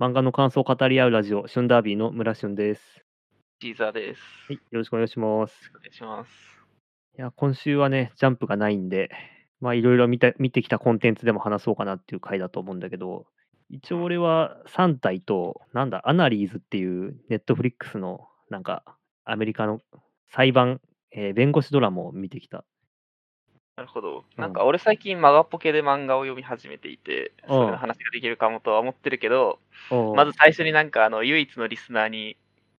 [0.00, 3.04] 漫画の感想を語り合うラジオ、シュンダービーの村シュンです。
[3.60, 4.20] シーザーです。
[4.46, 5.72] はい、よろしくお願いします。
[5.74, 6.30] お願いします。
[7.18, 9.10] いや、今週はね、ジャンプがないんで、
[9.60, 13.26] まあ、いろいろ見た見てきたコンテンツでも話そうかなっていう回だと思うんだけど、
[13.70, 18.84] 一応俺は3体と、なんだ、アナリーズっていうネットフリックスの、なんか、
[19.24, 19.80] アメリカの
[20.28, 20.80] 裁判、
[21.10, 22.64] えー弁護士ドラマを見てきた。
[23.78, 24.18] なるほど。
[24.18, 29.60] うんなんか俺最近マガポケで漫画を読み始めていて、うんそれの話ができるかもとは思ってるけど、
[29.90, 32.36] おーまず、最初になんかあの唯一のリスナーに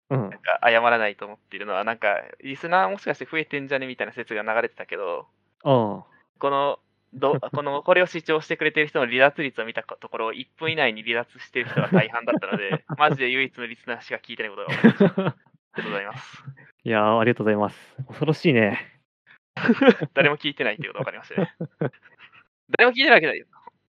[0.10, 5.28] うんなん、か謝らないと思っているのは、なんかリスナーもしかして増えてんじゃねみたいな説が流れてたけど、
[5.64, 6.04] あ
[6.40, 6.80] この、
[7.14, 15.22] ど このこれを視聴してくれてる人の離脱率を見たところ、1分以内に離脱してる人が大半だったので、 マジで唯一のリスナーしか聞いてないことが分かりました。
[15.24, 15.36] あ
[15.74, 15.78] あ。
[15.78, 16.44] りがとうございます。
[16.84, 17.96] いやー、ありがとうございます。
[18.08, 18.99] 恐ろしいね。
[20.14, 21.56] 誰も聞いてないっていうことが分かりましたね。
[22.78, 23.48] 誰も聞いてないわけないよ。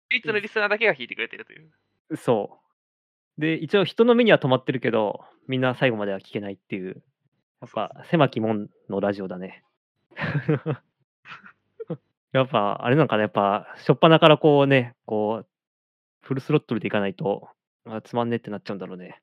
[0.09, 1.71] 唯一のリスナーだけが聞いてくれてるという。
[2.17, 2.59] そ
[3.37, 3.41] う。
[3.41, 7.03] で、一応人の目には止まってるけど、みんな最後までは聞けないっていう、
[7.61, 9.63] やっぱ狭き門のラジオだね。
[12.31, 15.47] やっぱ、あれなんかね、やっぱ、しょっぱなからこうね、こう、
[16.21, 17.49] フルスロットルでいかないと、
[17.85, 19.21] あつまんねえってなっちゃうんだろうね。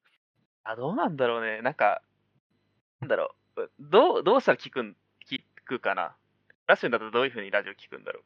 [0.63, 1.61] あ、どうなんだろうね。
[1.63, 2.03] なんか、
[3.01, 3.71] なんだろう。
[3.81, 4.97] どう、どうしたら聞くん、
[5.29, 6.17] 聞くかな。
[6.71, 8.23] ラッシュンだとどういう風にラジオ聞くんだろう？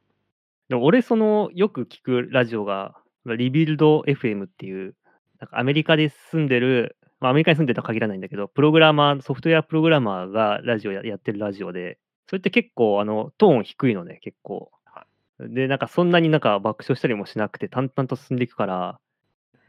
[0.68, 4.94] でも俺、その、よく聞くラジオが、リビルド FM っていう、
[5.40, 15.06] なんかアメリカで住んでる、まあ、アメリカに住んでるとは限らないんだけど、プログラマー、ソフトウェアプログラマーがラジオややってるラジオで、それって結構、あの、トーン低いのね、結構は。
[15.38, 19.00] で、なんかそんなになんか爆笑したりもしなくて、淡々と進んでいくから、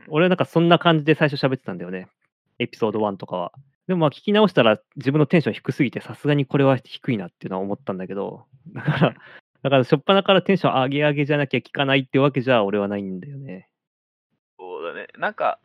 [0.09, 2.09] 俺はなんかそんな感じで最初喋ってたんだよね。
[2.59, 3.53] エピソード1とかは。
[3.87, 9.15] でもまあ聞き直したら自分のテンション低すぎて、さすがにこれは低いなっていうのは思ったんだけど、だから、
[9.63, 13.69] だから、しょっぱなからテンション上げ上げじゃなきゃ聞かないってわけじゃ俺はないんだよね。
[14.59, 15.07] そうだね。
[15.17, 15.59] なんか、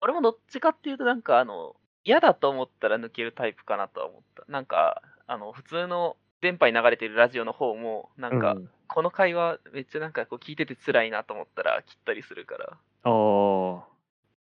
[0.00, 4.44] 俺もどっちかっていうと、なんかあの、嫌だと思ったら抜けるタイプかなとは思った。
[4.50, 12.66] なんか、あの、普通の電波に流れてるラジオの方も、なんか、うん、この会話めっちゃなんかこう聞いてて辛いなと思ったら切ったりするから。
[12.66, 13.86] ああ、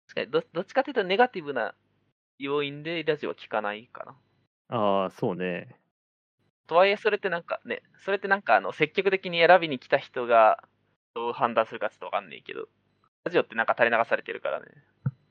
[0.08, 1.76] 確かにど、どっちかっていうとネガティブな
[2.38, 4.06] 要因でラジオは聞かないか
[4.70, 4.78] な。
[4.78, 5.76] ああ、そうね。
[6.70, 10.64] とはいえ、それってなんかね、それってなんかあの積極的に選びに来た人が
[11.16, 12.68] どう判断するかちょっとわかんないけど、
[13.26, 14.68] ラジオってなんか垂れ流されてるからね。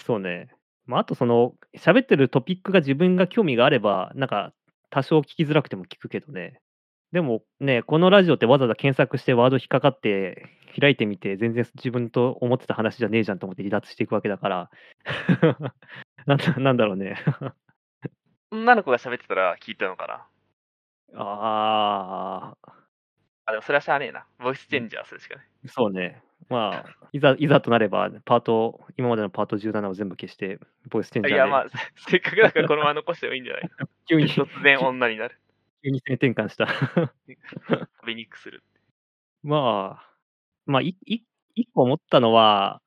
[0.04, 0.48] そうね。
[0.84, 4.52] まあ、あとその、喋ってるトピックが自分が興味があれば、なんか、
[4.90, 6.60] 多少聞きづらくても聞くけどね。
[7.12, 10.48] でもね、このラジオってわざわざ検索してワード引っかかって
[10.78, 14.70] 開いてみて、全然自分と思ってた話じゃねえじゃんと思って離脱していくわけだから、
[16.26, 17.16] なんだなんだろうね。
[18.50, 20.26] 女の子が喋ってたら聞いたのかな。
[21.14, 22.72] ああ、
[23.46, 24.26] あ、でもそれはしゃあねえな。
[24.38, 25.46] ボイスチェンジャーするしかない。
[25.66, 26.22] そうね。
[26.48, 30.58] まあ、いざいざとなれば、パート、今までのパート17を全部消して、
[30.88, 31.66] ボイスチェンジャーでいや、まあ、
[32.08, 33.70] せっかくだからこのまま残してもいいんじゃない？
[34.08, 35.38] 急に突然女になる。
[35.82, 36.66] 急に性転換した。
[36.66, 38.62] 飛びにくくする。
[39.42, 40.10] まあ、
[40.66, 41.22] まあ、いい
[41.54, 42.80] 一個思ったのは、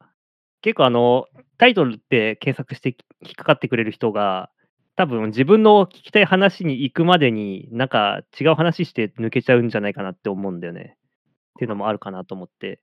[0.61, 1.27] 結構あの、
[1.57, 4.49] タイトルって検索して引っかかってくれる人が、
[4.95, 10.97] 多分自分の聞きたい話に行くまでに、なんか違う話して抜けちゃうんじゃないかなって思うんだよね。
[11.55, 12.81] っていうのもあるかなと思って。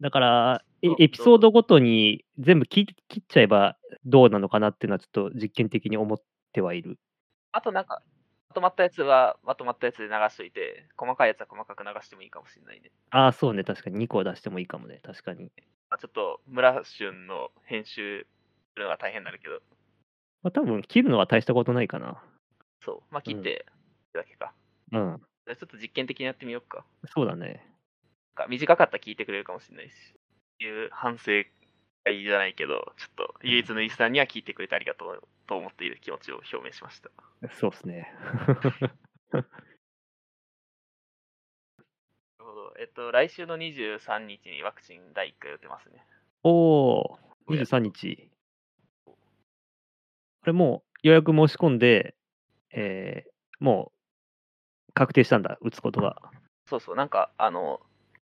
[0.00, 6.18] だから、エピソードごとに全部切っ切っちゃえばどうなのかなっていうのはちょっと実験的に思っ
[6.52, 6.98] てはいる。
[7.52, 8.02] あとなんか、
[8.48, 12.90] まとまったやつはまとまったやつで流しといて、細かいやつは細かく流してもいいかもしれないね。
[13.10, 13.64] ああ、そうね。
[13.64, 15.00] 確かに2個出してもいいかもね。
[15.02, 15.52] 確かに。
[15.90, 18.26] まあ、ちょっと村春の編集
[18.72, 19.60] するのが大変になるけど、
[20.44, 22.22] まあ、多分切るのは大したことないかな。
[22.84, 23.00] そう。
[23.10, 23.64] まあ、切って、
[24.12, 24.52] だけか。
[24.92, 25.22] うん。
[25.46, 26.84] じゃあちょっと実験的にやってみようか。
[27.06, 27.66] そうだね。
[28.48, 29.94] 短かったら聞いてくれるかもしれないし、
[30.60, 31.44] いう反省
[32.04, 37.10] 会じゃないけど、ちょっと唯一のリスナーには聞いてくれてありがとうと思っている気持ちを表明しました。
[37.58, 38.12] そうですね。
[39.32, 39.46] なる
[42.38, 42.74] ほど。
[42.78, 46.04] えっと、来週の23日にワクチン第1回打てますね。
[46.42, 48.33] おおー、23日。
[50.44, 52.14] あれもう予約申し込んで、
[52.70, 53.92] えーも
[54.88, 56.16] う確定したんだ、打つことが。
[56.66, 57.80] そうそう、なんか、あの、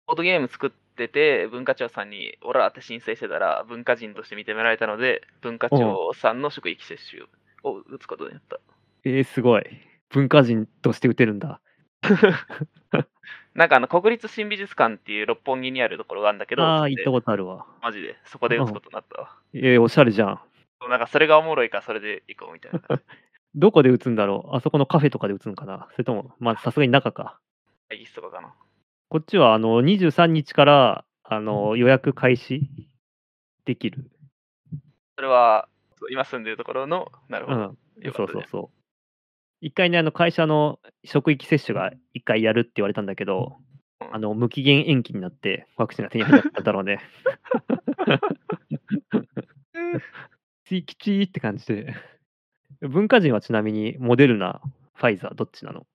[0.06, 7.22] ボードゲーム作ってて、文化庁さんに、オラって申請してたら、文化人として認められたので、文化庁さんの職域接種
[7.64, 8.60] を打つことになった。
[9.04, 9.64] えー、すごい。
[10.08, 11.60] 文化人として打てるんだ。
[13.54, 17.66] なんかあの、国立新美術館っていう六本木にあるところがあるんだけど、ああ、行ったことあるわ。
[17.82, 19.36] マジで、そこで打つことになったわ。
[19.52, 20.40] えー、おしゃれじゃん。
[20.88, 23.02] なんかそれがおもろいからそれで行こうみたいな感じ。
[23.56, 24.56] どこで打つんだろう？
[24.56, 25.88] あそこのカフェとかで打つのかな？
[25.92, 27.38] それとも、まあ、さすがに中か。
[27.88, 28.54] 会議室とかかな。
[29.08, 32.68] こっちはあの23日からあの予約開始？
[33.64, 34.10] できる？
[35.16, 35.68] それは、
[36.10, 37.58] 今住んでるところの、なるほど。
[37.58, 38.12] うん。
[38.12, 38.78] そうそうそう。
[39.60, 43.64] 一回ね、あの会社の職域接種が一回やるって言われたんだけど、うん
[44.12, 47.00] あの無期限延期になって、ワクチンが手に入らなかったんだろうね。
[50.64, 51.94] ききちーって感じで。
[52.80, 54.60] 文化人はちなみにモデルナ、
[54.94, 55.86] ファイザー、どっちなの？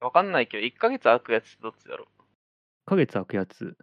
[0.00, 2.22] わかんないけど、1ヶ月空くやつってどっちだろう
[2.86, 3.76] ？?1 ヶ月空くやつ。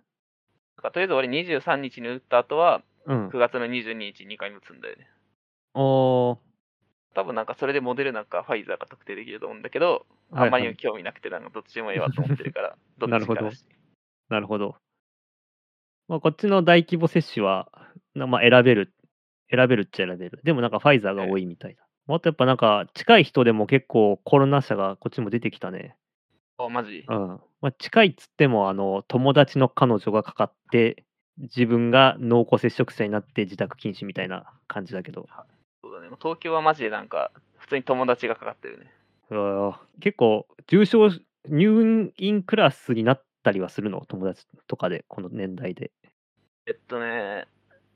[0.85, 3.27] かとりあえず俺23日に打った後は、うん。
[3.29, 5.09] 9月の22日2回目打つんだよね。
[5.73, 6.37] おー。
[7.13, 13.51] 多分なんかそれでモデルナかファイザーか特定できると思うんだけど、はいあんまり興味なくて、なんかどっちでもいいわと思ってるから、 どっちかなるほど
[14.29, 14.75] なるほど。
[16.07, 17.71] まあ、こっちの大規模接種は、
[18.15, 18.93] なまあ、選べる、
[19.49, 20.39] 選べるっちゃ選べる。
[20.43, 21.83] でもなんかファイザーが多いみたいだ。
[22.07, 25.95] あとやっぱなんか近い人でも結構コロナ者がこっちも出てきたね。
[26.57, 27.05] あ、マジ？
[27.07, 27.27] うん。
[27.61, 31.03] まあ、近いっつっても、あの、友達の彼女がかかって、
[31.37, 35.27] 自分が濃厚接触者になって自宅禁止みたいな感じだけど。
[35.83, 36.07] そうだね。
[36.21, 38.91] 東京はマジでなんか、普通に友達がかかってるね。
[39.99, 41.09] 結構、重症、
[41.49, 44.05] 入院クラスになったりはするの？
[44.07, 45.91] 友達とかで、この年代で。
[46.67, 47.47] えっとね、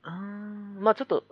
[0.04, 1.24] うーん、まあちょっと、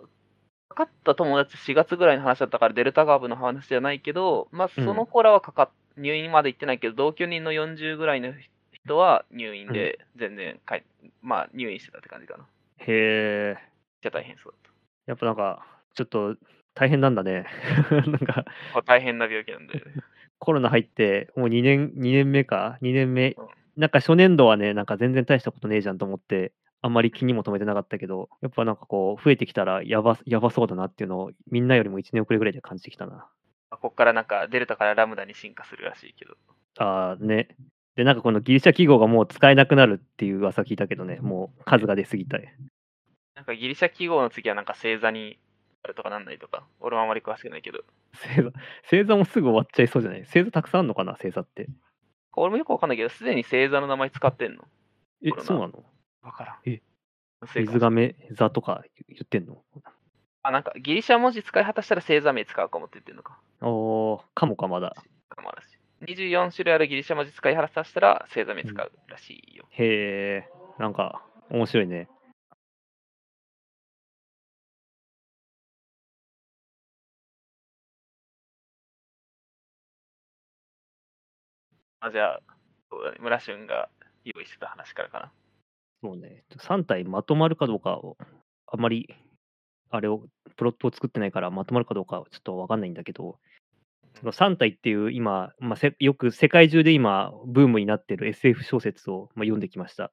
[0.69, 8.33] かかった友達4月ぐらいの話だったからデルタ株の話じゃないけど、まあうんその子らはかかっ、入院まで行ってないけど、同居人の40ぐらいの
[8.71, 10.85] 人は入院で全然かい、
[11.21, 12.45] まあ入院してたって感じかな。
[12.77, 13.57] へえ。
[14.01, 14.73] じゃ大変そうだっ
[15.07, 16.35] やっぱなんか、ちょっと
[16.75, 17.45] 大変なんだね。
[17.91, 18.45] なんか、
[18.85, 19.83] 大変な病気なんで。
[20.39, 23.47] コロナ入って、もう2年、2年目か ?2 年目うん。
[23.75, 33.27] なんか初年度はね、なんか全然大したことねえじゃんと思って、あんまり気にも留めてなかったけど、やっぱなんかこう、増えてきたらやば、やばそうだなっていうのを、みんなよりも1年遅れぐらいで感じてきたな。
[33.69, 36.35] ここからなんかデルタからラムダに進化するらしいけど。
[36.77, 37.55] ああ、ね。
[37.95, 42.55] で、なんかこのギリシャ記号がもう使えなくなるっていう噂聞いたけどね、もう数が出すぎたい。
[43.35, 45.37] なんかギリシャ記号の次はなんか星座に
[45.83, 47.79] あるとかなんないとか、俺もあんまり詳しくないけど。
[48.13, 48.51] 星座、
[48.83, 50.23] 星座もすぐ終わっちゃいそうじゃない？
[50.23, 51.13] 星座たくさんあんのかな？
[51.13, 51.67] 星座って。
[52.35, 54.63] 俺もよくわかんないけど、すでに星座の名前使ってんの？
[55.23, 55.83] えそうなの？
[56.21, 56.57] わからん。
[56.65, 56.81] え
[57.53, 59.63] 水亀座とか言ってんの？
[60.43, 63.39] あ、なんかギリシャ文字使い果たしたら星座名使うかもって言ってんのか。
[63.61, 64.95] おー、かもかまだ。
[65.29, 65.79] かもあるし。
[66.01, 69.65] 24種類あるギリシャ文字使い果たしたら星座名使うらしいよ。
[69.71, 72.07] へえ、なんか面白いね。
[82.01, 82.41] あ、じゃあ。
[83.19, 83.87] 村俊が
[84.23, 85.31] 用意してた話からかな。
[86.01, 88.17] そうね、3体まとまるかどうかを、
[88.67, 89.13] あんまり、
[89.89, 93.39] あれを、プロットを作ってないからまとまるかどうかはちょっとわかんないんだけど、
[94.19, 100.11] その3体っていう今、まあ、せよく世界中で今、ブームになってる SF 小説を、まあ、読んできました。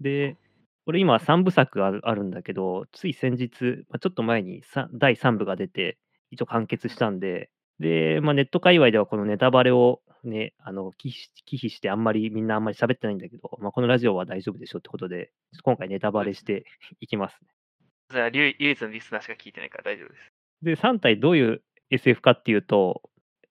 [0.00, 0.36] で、
[0.86, 5.98] これ今3部作があるあるんだけど、つい先日、まあ、ちょっと前にさ第3部が出て、
[6.30, 7.50] 一応完結したんで、
[7.82, 11.12] で、まあ、ネット界隈ではこのネタバレをね、あの忌
[11.50, 15.32] 避してあんまりみんなあんまり喋ってないんだけど、まあ、このラジオは大丈夫でしょってことで、
[15.64, 16.64] 今回ネタバレして
[17.00, 17.48] いきますね。
[18.12, 20.32] じゃあ、唯唯一のリスナーしか聞いてないから大丈夫です。
[20.62, 23.02] で、3体どういう SF かっていうと、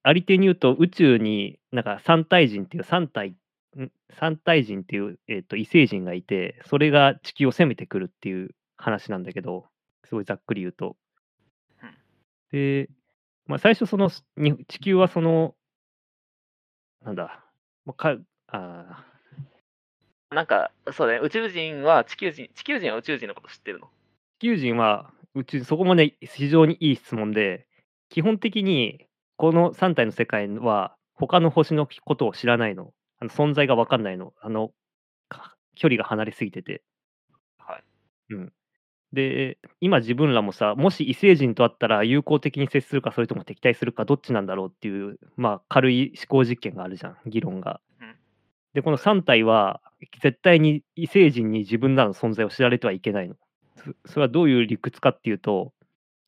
[0.01, 3.35] ありていに言うと宇宙になんか三体人っていう3体、
[3.77, 9.67] ん三体人っていう、えー、と異星人がいて、それが地球を攻めてくるっていう話なんだけど、
[10.05, 10.95] すごいざっくり言うと
[11.83, 11.97] うん。
[12.51, 12.89] で、
[13.51, 15.55] まあ、最初そのに地球はその、
[17.03, 17.43] なんだ、
[17.85, 18.17] まあ、か
[18.47, 19.05] あ
[20.29, 21.19] なんか、そうだね。
[21.21, 23.87] 宇宙人は地球人、地球人は宇宙人のこと知ってるの？
[24.39, 27.67] 地球人は宇宙そこもね非常にいい質問で
[28.09, 29.05] 基本的に
[29.35, 32.93] この3体の世界は他の星のことを知らないの。
[33.19, 34.33] あの存在が分かんないの。
[34.41, 34.71] あの
[35.27, 36.81] か距離が離れすぎてて。
[37.57, 37.83] はい。
[39.13, 47.81] で今自分らもさもし異星人と会ったら友好的に接するかそれとも敵対するかどっちなんだろうっていうまあ軽い思考実験があるじゃん議論が。
[48.01, 48.15] うん
[48.73, 49.81] でこの3体は
[50.21, 53.35] 絶対に異星人に自分らの存在を知られてはいけないの。
[53.75, 55.73] そそれはどういう理屈かっていうと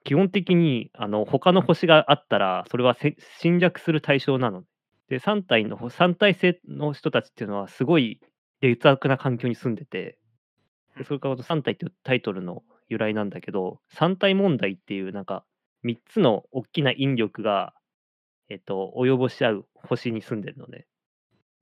[0.03, 4.63] 基本的にあの他の星があったらそれはせ侵略する対象なの。
[5.07, 8.19] で3体の3体制の人たちっていうのはすごい
[8.61, 10.17] 劣悪な環境に住んでて
[10.97, 12.63] でそれからこの3体っていうタイトルの
[12.93, 15.43] 由来なんだけど3体問題っていうなんか
[15.83, 17.73] 3つの大きな引力が、
[18.49, 20.85] えっと、及ぼし合う星に住んでるのね。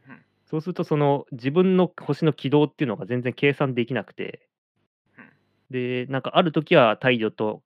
[0.08, 4.50] うんそうするとその自分の星の軌道っていうのが全然計算できなくて
[5.18, 5.30] うん
[5.70, 7.64] でなんかある時は太陽と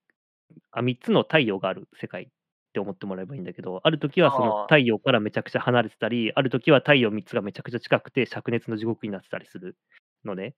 [0.71, 2.27] あ3つの太陽がある世界っ
[2.75, 9.75] て思ってもらえばいいんだけどある時はその太陽からめちゃくちゃ離れてたりある時は太陽3つがめちゃくちゃ近くて灼熱の地獄になってたりする
[10.23, 10.53] のね。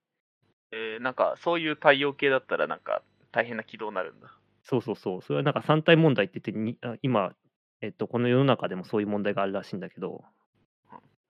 [0.71, 4.37] えーなんか、そういう太陽系だったら、なんか、大変な軌道になるんだ。
[4.63, 5.21] そうそうそう。
[5.21, 7.33] それはなんか3体問題って言って、今、
[7.81, 10.23] えっと、この世の中でもそういう問題があるらしいんだけど、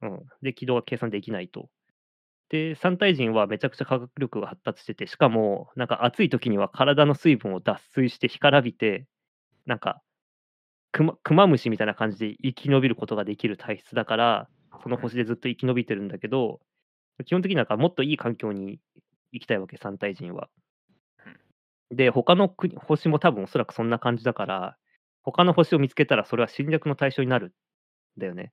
[0.01, 0.25] うん。
[0.41, 1.69] で、軌道が計算できないと。
[2.49, 9.07] で、3体人はめちゃくちゃ科学力が発達してて、しかも、なんか暑い時には体の水分を脱水して干からびて、
[9.65, 10.01] なんか、
[10.91, 14.49] クマクマムシみたいな感じで生き延びることができる体質だから、
[14.83, 16.59] その星でずっと生き延びてるんだけど、
[17.25, 18.79] 基本的になんかもっといい環境に
[19.31, 20.49] 行きたいわけ、3体人は。
[21.91, 24.77] で、他の国星も多分おそらくそんな感じだから、
[25.23, 28.51] 他の星を見つけたらそれは侵略の対象になるんだよね。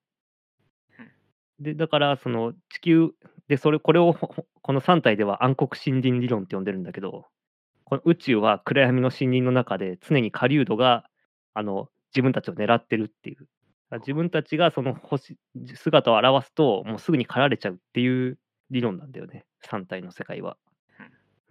[1.60, 3.10] で、だからその地球
[3.48, 7.26] で、それこれをこの3体では暗黒森林理論って呼んでるんだけど、
[7.84, 11.04] この宇宙は暗闇の森林の中で常に狩人が
[11.52, 13.48] あの自分たちを狙ってるっていう。
[13.90, 15.36] あ自分たちがその星
[15.74, 18.38] 姿を現すと、もうすぐに狩られちゃうっていう
[18.70, 20.56] 理論なんだよね、3体の世界は。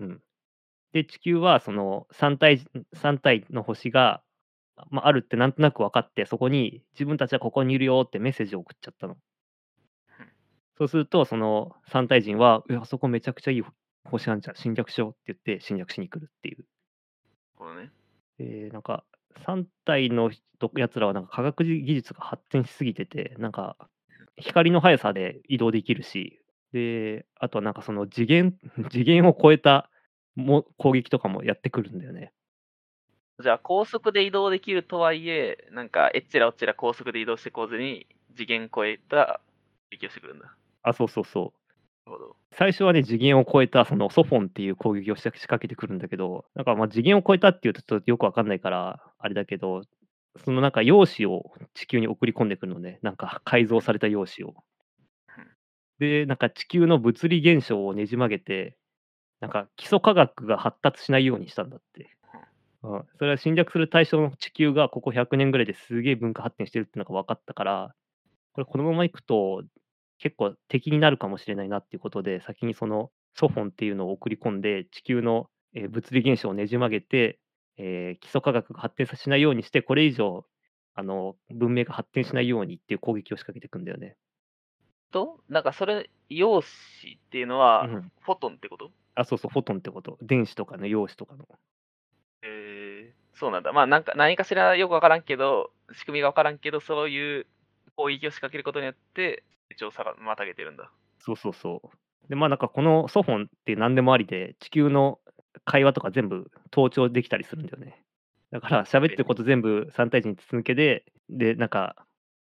[0.04, 0.22] うん。
[0.92, 2.62] で、地球はその3体
[2.96, 4.22] 3体の星が、
[4.90, 9.18] まあ、あるってなんとなく分かって、そこに自分たちはここにいるよってメッセージを送っちゃったの。
[10.78, 13.64] そうすると、その3体人は、いや、あそこめちゃくちゃいい
[14.06, 16.66] 星あんじゃん、侵略しようって言って侵略しに来るっていう。
[17.56, 17.92] このね。
[18.40, 19.04] えーなんか
[19.46, 23.78] 3体の人やつらはなんか科学技術が発展しすぎてて、なんか
[24.38, 26.40] 光の速さで移動できるし、
[26.72, 28.58] で、あとはなんかその次元
[28.90, 29.90] 次元を超えた
[30.36, 32.32] も攻撃とかもやってくるんだよね。
[33.42, 39.42] じゃあ高速で移動できるとはいえ、なんかえっちらおっちら高速で移動してこずに次元超えた
[39.92, 40.56] 撃をしてくるんだ。
[40.84, 41.54] あ、そうそうそ
[42.06, 42.10] う。
[42.10, 42.36] なるほど。
[42.52, 49.84] 最初はね、次元を超えたそのソフォンっていう攻撃をし仕掛けてくるんだけど、なんかまあ次元を超えたっていうとちょっとよくわかんないから、あれだけど、
[50.44, 54.54] そのなんか陽子を地球に送り込んでくるのね、なんか改造された陽子を。
[56.00, 58.78] で、なんか地球の物理現象をねじ曲げて、
[59.44, 62.10] なんか基礎科学が発達しないようにしたんだって。
[62.82, 67.94] うん、それは侵略する対象の地球がここ100年ぐらいですげえ文化発展してるってのが分かったから、
[68.54, 69.64] これこのままいくと
[70.18, 77.38] 結構敵になるかもしれないなっていうことで、先にそのソフォンっていうのを送り込んで、地球の、えー物理現象をねじ曲げて、
[77.76, 80.46] えー基礎科学が発展させないようにして、これ以上
[80.96, 84.16] あの文明が発展しないようにっていう攻撃を仕掛けていくんだよね。
[85.12, 88.92] と、なんかそれ、陽子っていうのは、うんフォトンってこと？
[89.16, 90.18] あ、そうそう、フォトンってこと。
[90.22, 91.48] 電子とかの陽子とかの。
[92.44, 93.74] えー、そうなんだ。
[93.74, 97.48] まあなんか何かしらよくわからんけど、仕組みがわからんけど、そういう
[97.96, 100.92] 攻撃を仕掛けることによって、成長さがまたげてるんだ。
[101.20, 102.30] そうそうそう。
[102.30, 105.20] で、まあなんかこのソフォンって何でもありで、地球の
[105.66, 108.04] 会話とか全部盗聴できたりするんだよね。
[108.52, 112.06] だから 喋ってること全部3対1に筒抜けで、で、なんか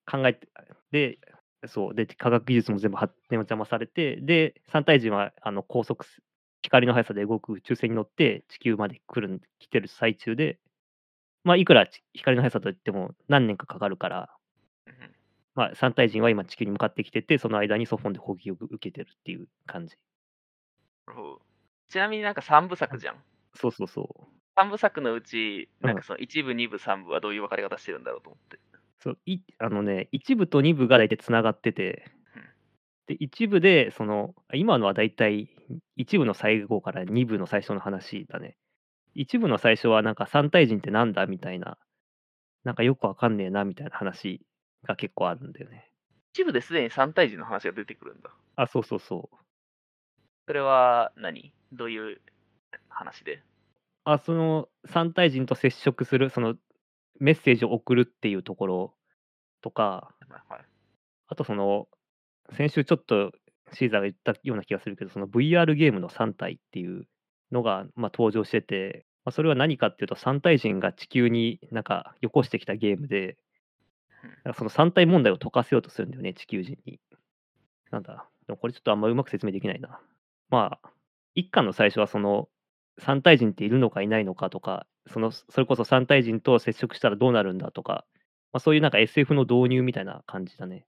[0.05, 0.47] 考えて、
[0.91, 1.19] で、
[1.67, 6.21] そう、で、科学技術も全部発展を邪魔されて、で、3対1はあの高速す、
[6.65, 10.59] 光の速さで動く宇宙船に乗って地球まで来るん、来てる最中で、
[11.43, 14.29] まあいくらち光の速さといっても何年かかかるから、
[14.87, 15.15] うん
[15.55, 19.95] まあ、3体人は今地球に向かってきてて、その間にソフォンで攻撃を受けてるっていう感じ。
[21.89, 23.23] ちなみになんか3部作じゃん。
[23.53, 24.23] そうそうそう。
[24.59, 28.59] 3部作のうち、うんなんかその1部、2部、3部はどういう分かれ方してるんだろうと思って。
[28.99, 32.14] そういあのね、1部と2部が大体つながっててうん、
[33.07, 35.49] で、1部で、その、今のは大体
[35.95, 38.57] 1部の最後から2部の最初の話だね。
[39.13, 41.77] 1部の最初はなんか3体人ってなんだみたいな、
[42.63, 44.41] なんかよくわかんねえなみたいな話
[44.83, 45.91] が結構あるんだよね。
[46.33, 48.31] 一部ですでに3体人の話が出てくるんだ。
[48.55, 49.37] あ、そうそうそう。
[50.47, 51.53] それは何？
[51.71, 52.21] どういう
[52.89, 53.41] 話で？
[54.03, 56.55] あ、その3体人と接触する、その
[57.19, 58.93] メッセージを送るっていうところ
[59.61, 60.09] とか、
[60.49, 60.65] はい。
[61.27, 61.87] あとその、
[62.53, 63.31] 先週ちょっと
[63.73, 67.07] シーザーが言ったような気がするけど、その VR ゲームの3体っていう
[67.51, 73.37] のが、まあ、登場してて、まあ、それは何かっていうと、3体人が地球になんかよこしてきたゲームで、
[74.55, 76.99] その3体問題を解かせようとするんだよね、地球人に。
[77.91, 79.99] なんだ、でもこれちょっとあんまうまく説明できないな。
[80.49, 80.89] まあ、
[81.33, 82.49] 一巻の最初はその、
[83.01, 88.05] 3体人っているのかいないのかとか、そのそれこそ3体人と接触したらどうなるんだとか、
[88.53, 90.85] まあ、そういうなんか SF の導入みたいな感じだね。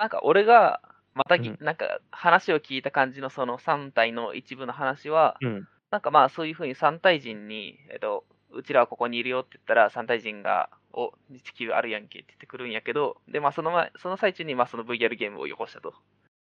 [0.00, 0.80] なんか俺が、
[1.14, 5.68] またぎ、うんなんか話を聞いた感じのその3体の一部の話は、うん。
[5.90, 11.12] なんかまあそういうふうに3体人に、えっと、うちらはここにいるよって言ったら3体人が、お、
[11.44, 15.92] 地球あるやんけって言ってくるんやけど、で、まあその前、その最中にまあその VR ゲームをよこしたと。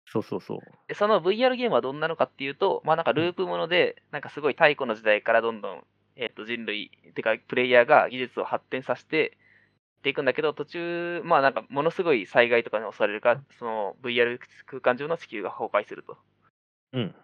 [0.06, 0.58] そうそうそう。
[0.86, 9.36] で、その VR ゲームはどんなのかっていうと、まあなんかループもので、なんかすごい太古の時代からどんどん、えっと人類、てかプレイヤーが技術を発展させて、
[10.00, 16.18] っていくんだけど、途中、まあなんかものすごい災害とかに襲われるから、その VR 空間上の地球が崩壊すると。
[16.92, 17.14] うん。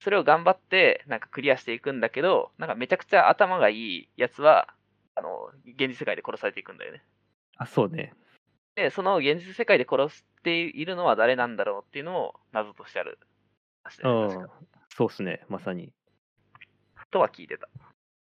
[0.00, 4.74] それを頑張って、なんかクリアしていくんだけど、なんかめちゃくちゃ頭がいいやつは、
[5.14, 7.02] あの、現実世界で殺されていくんだよね。
[7.56, 8.12] あ、そうね。
[8.74, 13.18] で、その現実世界で殺しているのは誰なんだろうっていうのを謎としてある
[13.84, 14.34] 話だうんよね。
[14.34, 14.54] 確か。
[14.90, 15.92] そうっすね、まさに。
[17.10, 17.68] とは聞いてた。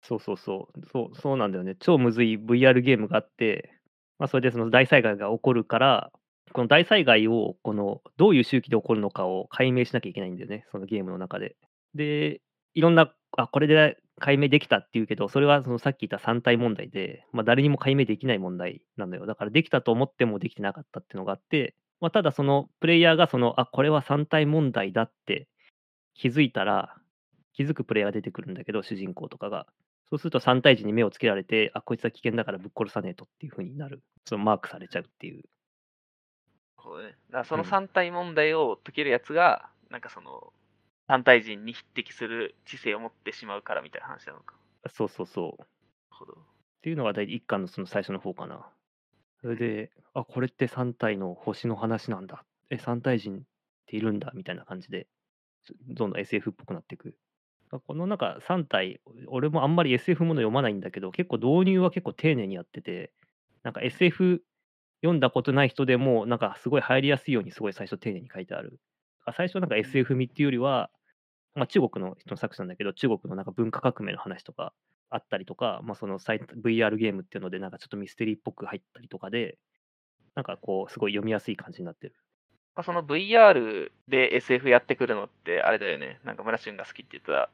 [0.03, 0.87] そうそうそう。
[0.93, 1.77] そうそうなんだよね。
[1.79, 3.74] 超むずい VR ゲームがあって、
[4.19, 6.13] まあ、それでその大災害が起こるから、
[6.53, 11.57] この大災害をこのどういう周期で起こるのかを解明しなきゃいけないんだよね、そのゲームの中で。
[11.95, 12.41] で、
[12.75, 19.27] いろんな、あ、これで解明できたっていうけど、それはそのさっき言った3体問題で、まあ、誰にも解明できない問題なのよ。
[19.27, 25.49] だからできたと思ってもできてなかったっていうのがあって、まあ、ただそのプレイヤーがその、あ、これは3体問題だって
[26.15, 26.97] 気づいたら、
[27.55, 29.67] 気づくプレイヤーが出てくるんだけど、主人公とかが。
[30.15, 34.01] そうすると3対1に目をつけられて、あ、こいつは危険だからぶっ殺さねえとっていう風になる。
[34.25, 35.43] そのマークされちゃうっていう。
[36.81, 37.17] そうね。
[37.31, 40.53] だからそのうん3体問題を解けるやつが、なんかその、
[41.09, 44.55] 3体人に匹敵する知性を持ってしまうからみたいな話なのか。
[44.89, 45.53] そうそうそう。
[45.55, 45.69] っなる
[46.11, 46.39] ほど。
[46.83, 48.71] ていうのが大体1巻のその最初の方かな。
[49.41, 52.45] それで、あ、これって3体の星の話なんだ。
[52.71, 53.43] え、3体人っ
[53.87, 55.09] ているんだみたいな感じで、
[55.89, 57.17] どんどん SF っぽくなっていく。
[57.81, 63.13] このなんか3体、俺もあんまり SF もの読まないんだけど、結構導入は結構丁寧にやってて、
[63.63, 64.43] なんか SF
[65.03, 68.81] 読んだことない人でも、なんかすごい入りやすいようにすごい最初丁寧に書いてある。
[69.25, 70.91] あ最初なんか SF 味っていうよりは、
[71.55, 74.73] まあ、中国の人の作者なんだけど、中国のなんか文化革命の話とか
[75.11, 79.59] あったりとか、まあ、そのサイト VR ゲームっていうので、なんかちょっとミステリーっぽく入ったりとかで、
[80.35, 82.15] なんかこう、すごい読みやすい感じになってる。
[82.75, 86.19] まあその VR で SF やってくるのってあれだよね。
[86.25, 87.51] なんか村俊が好きって言ってた、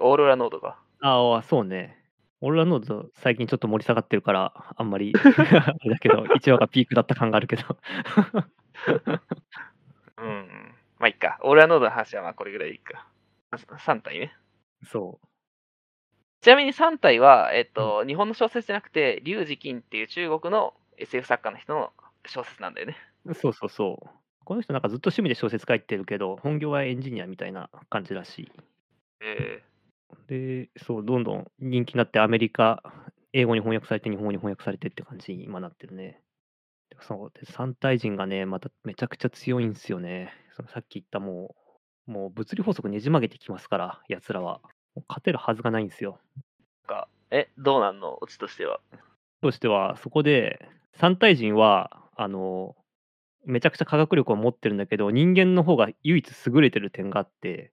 [0.00, 0.76] オーロラノードが。
[1.00, 2.02] ああ、そうね。
[2.40, 7.62] 俺らのと最近ちょっと盛り下がってるから、あんまり あれだけど、1話がピークだった感があるけど。
[10.18, 10.74] うん。
[10.98, 11.38] まあいいか。
[11.42, 13.06] オーロラノードの話はまあこれぐらいでいいか。
[13.52, 14.36] 3体ね。
[14.84, 15.26] そう。
[16.42, 21.92] ちなみに3体は、えっと、日本の小説じゃなくて、龍二金っていう中国の SF 作家の人の
[22.26, 22.96] 小説なんだよね。
[23.34, 24.08] そうそうそう。
[24.44, 28.52] この人なんかずっと趣味で小説書いてるけど、本業はエンジニアみたいな感じらしい。
[29.20, 29.62] え
[30.28, 32.82] で、そう、どんどん人気になってアメリカ、
[33.32, 36.22] 英語に翻訳されて、日本語に翻訳されてって感じに今なってるね。
[36.90, 40.32] でそうで三体人がね、まためちゃくちゃ強いんですよね。
[40.56, 41.54] そのさっき言ったも
[42.06, 44.60] う、もう物理法則ねじ曲げてきますから、奴らは。
[44.94, 46.18] もう勝てるはずがないんですよ。
[46.86, 48.18] ー、かえ、どうなんの？
[48.20, 48.80] オチとしては。
[49.42, 52.76] としては、そこで、三体人は、あの、
[53.44, 57.72] めちゃくちゃ科学力を持ってるんだけど、人間の方が唯一優れてる点があって、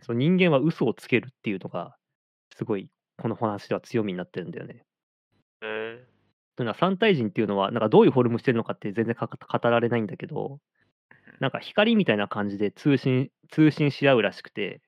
[0.00, 1.96] その人間は嘘をつけるっていうのが、
[2.56, 4.84] すごい、この話では強みになってるんだよね。
[5.62, 6.06] え
[6.56, 10.60] というのは三体人っていうのは、なんかどういうフォルムしてるのかって全然か語られないんだけど、
[11.40, 14.80] なんか光みたいな感じで通信通信し合うらしくて、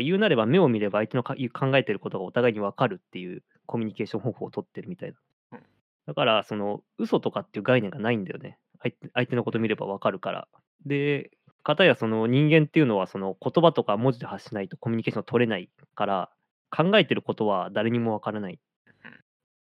[0.00, 5.16] 言うなれば目を見れば相手のか考えてることがお互いに分かるっていうコミュニケーション方法を取ってるみたいな
[5.52, 5.62] うん。
[6.06, 8.58] だから、その嘘とかっていう概念がないんだよね。
[8.80, 10.48] 相手相手のこと見れば分かるから。
[10.84, 11.30] で、
[11.66, 16.30] かたやその人間っていうのはその言葉とか文字で発しないとコミュニケーション取れないから、
[16.70, 18.60] 考えてることは誰にも分からない。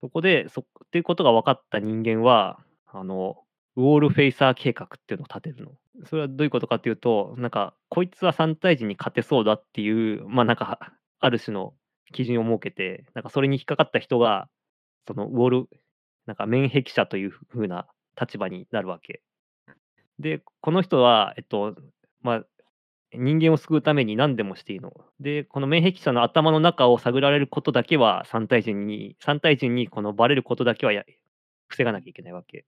[0.02, 3.38] そこで、そっていうことが分かった人間は、あの、
[3.78, 5.72] ウォールフェイサー計画っていうのを立てるの。
[6.06, 11.74] それはどういうことかっていうと、なんか、こいつは3対人に勝てそうだっていう、まあなんか、ある種の
[12.12, 14.50] 基準を設けて、なんかそれに引っかかった人が、
[15.08, 15.70] そのウォール、
[16.26, 17.88] なんか免疫者というふうな
[18.20, 19.22] 立場になるわけ。
[20.24, 21.76] で、この人は、えっと、
[22.22, 22.46] まあ、
[23.14, 24.92] 人間を救うために何でもしていいの。
[25.20, 31.04] で、この免疫者の頭の中を探られることだけは3対人に、3対人にこのバレることだけはや
[31.70, 32.66] 防がなきゃいけないわけ。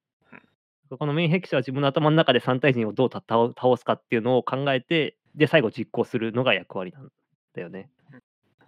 [0.99, 7.09] この免疫者は自分の頭の中で3対人をどう倒すかっていうのを考えて、で、最後実行するのが役割なん
[7.55, 7.89] だよね。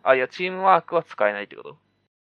[0.02, 1.78] あ、いや、チームワークは使えないってこと？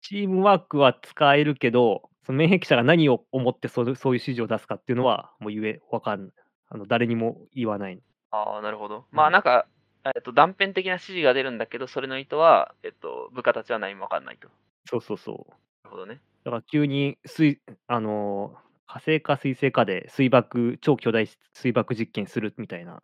[0.02, 6.32] チームワークは使えるけど、その免疫者が何を思ってそうそういう指示を出すかっていうのは、もう言え、わかんない。
[6.68, 8.00] あの誰にも言わない。
[8.30, 9.06] ああ、なるほど。
[9.10, 9.66] まあなんか、
[10.04, 14.48] えっと、断片的な指示が出るんだけど、それの意図は、えっと、部下たちは何も分かんないと。
[14.48, 14.54] な
[14.86, 15.52] そうそうそう。
[15.84, 16.20] るほどね。
[16.44, 23.02] だから急に水、あのー火星か水星かで水爆、超巨大水爆実験するみたいな、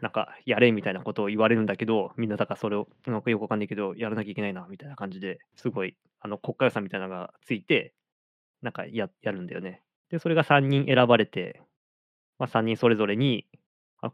[0.00, 7.94] なんかやれみたいなことを言われるんだけど、みんなだからそれを、なんかよくわかんないけど、やらなきゃいけないなみたいな感じですごい、あの国家予算みたいなのがついて、
[8.62, 9.82] なんかややるんだよね。
[10.10, 11.60] で、それが3人選ばれて、
[12.38, 13.46] まあ、3人それぞれに、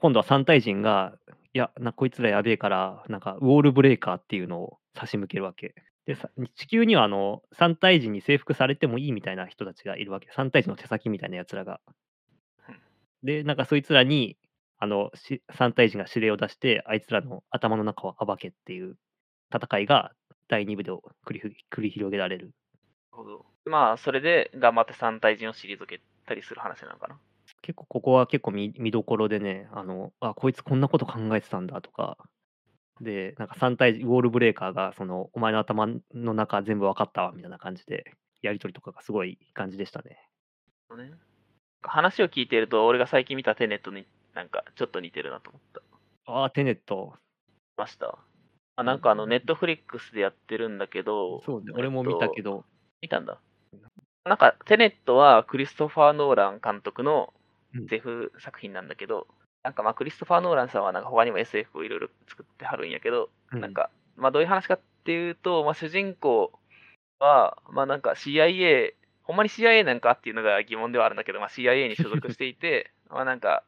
[0.01, 1.15] 今度は3対人が、
[1.55, 5.75] いや、なこいつらやべえから、なんかウォールブレーカーっていうのを差し向けるわけ。
[6.07, 6.17] で
[6.57, 10.31] 地球にはあの3対人に征服されてもいいみたいな人たちがいるわけ。
[10.31, 11.81] 3対人の手先みたいなやつらが。
[13.23, 14.39] で、なんかそいつらに、
[14.79, 15.11] あの、
[15.53, 18.97] 3体人が指令を出して、あいつらの頭の中を暴けっていう
[19.55, 20.13] 戦いが
[20.49, 22.53] 第2部で繰り繰り広げられる。
[23.13, 23.47] なるほど。
[23.69, 27.19] まあ、それで頑張って3体人を退けたりする話なのかな。
[27.63, 32.17] 結構ここは結構見見どころでね、あの、あ、こいつこんなこと考えてたんだとか、
[33.01, 40.19] で、なんか3体ウォールブレーカーが、その、お前の頭の中全部分かったわみたいな感じで、やり取りとかがすごいいい感じでしたね。
[40.97, 41.13] ね
[41.83, 46.33] 話を聞いていると、俺が最近見たテネットになんかちょっと似てるなと思った。
[46.33, 47.15] ああ、テネット。
[47.77, 48.19] ました？
[48.77, 52.65] あなんかあの、ネットフリックスでやってるんだけど、そうね、俺も見たけど。
[53.01, 53.41] 見たんだ。
[54.25, 57.33] なんか、テネットはクリストファー・ノーラン監督の
[57.89, 59.27] ゼフ作品なんだけど、うん、
[59.63, 66.53] なんかまあクリストファー・ノーランさんはなんか他にも SF をいろいろ作ってはるんやけど、うん、なんか、まあどういう話かっていうと、まあ主人公
[67.19, 73.65] は、まあなんか CIA、ほんまに CIA なんかっていうのが疑問ではあるんだけど、まあ CIA に所属していて、 まあなんか、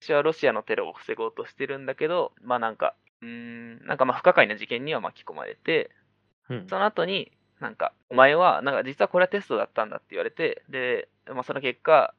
[0.00, 5.90] 私はロシアのテロを防ごうとしてるんだけど、まあなんか、うん、なんかまあ不可解な事件には巻き込まれて、
[6.48, 12.14] うん、その後に、なんか、お前は、なんか実はこれはテストだったんだって言われて、で、まあその結果、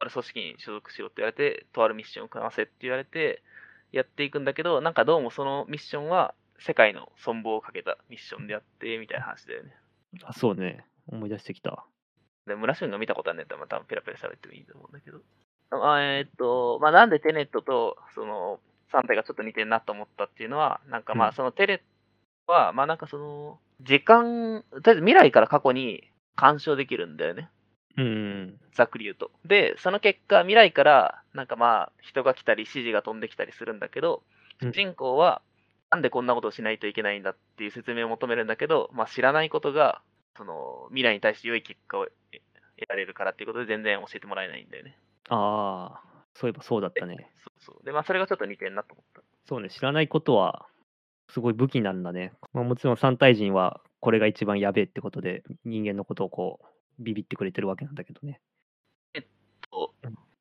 [0.00, 3.42] ある組織に所属しろって言われて、とあるミッションを組ませって言われて、
[3.92, 9.74] やっていくんだけど、なんかどうもそのミッションは世界の存亡をかけたミッションであって、みたいな話だよね。
[10.24, 10.84] あ、そうね。
[11.06, 11.84] 思い出してきた。
[12.46, 15.20] で、村俊が見たことあるんだったら、まあ、多分ペラペラ喋ってもいいと思うんだけど。
[15.70, 18.60] あえー、っと、まあ、なんでテネットと、その、
[18.92, 21.82] 3体がちょっと似てるなと思ったっていうのは、なんかまあ、そのテレ
[22.50, 27.48] は、まあなんかその、時間、とりあえず未来から過去に干渉できるんだよね。
[27.96, 28.60] うん。
[28.74, 29.30] ざっくり言うと。
[29.44, 34.22] で、その結果、未来から、なんかまあ、人が来たり、指示が飛んできたりするんだけど、
[34.60, 35.42] 主人公は、
[35.90, 40.02] なんでこんなことをしないといけないんだっていう説明を求めるんだけど、まあ知らないことが、
[40.36, 44.96] その、未来に対して良い結果を得られるからっていうことで全然教えてもらえないんだよね。
[45.28, 47.28] ああ、そういえばそうだったね。
[47.44, 47.84] そうそう。
[47.84, 49.22] で、まあそれがちょっと似てるなと思った。
[49.46, 50.66] そうね、知らないことは、
[51.30, 52.32] すごい武器なんだね。
[52.52, 56.66] まあ、もちろん三体人はこれが一番やべえってことで、人間のことをこう、
[57.02, 58.40] ビビってくれてるわけなんだけどね。
[59.14, 59.24] えっ
[59.70, 59.94] と、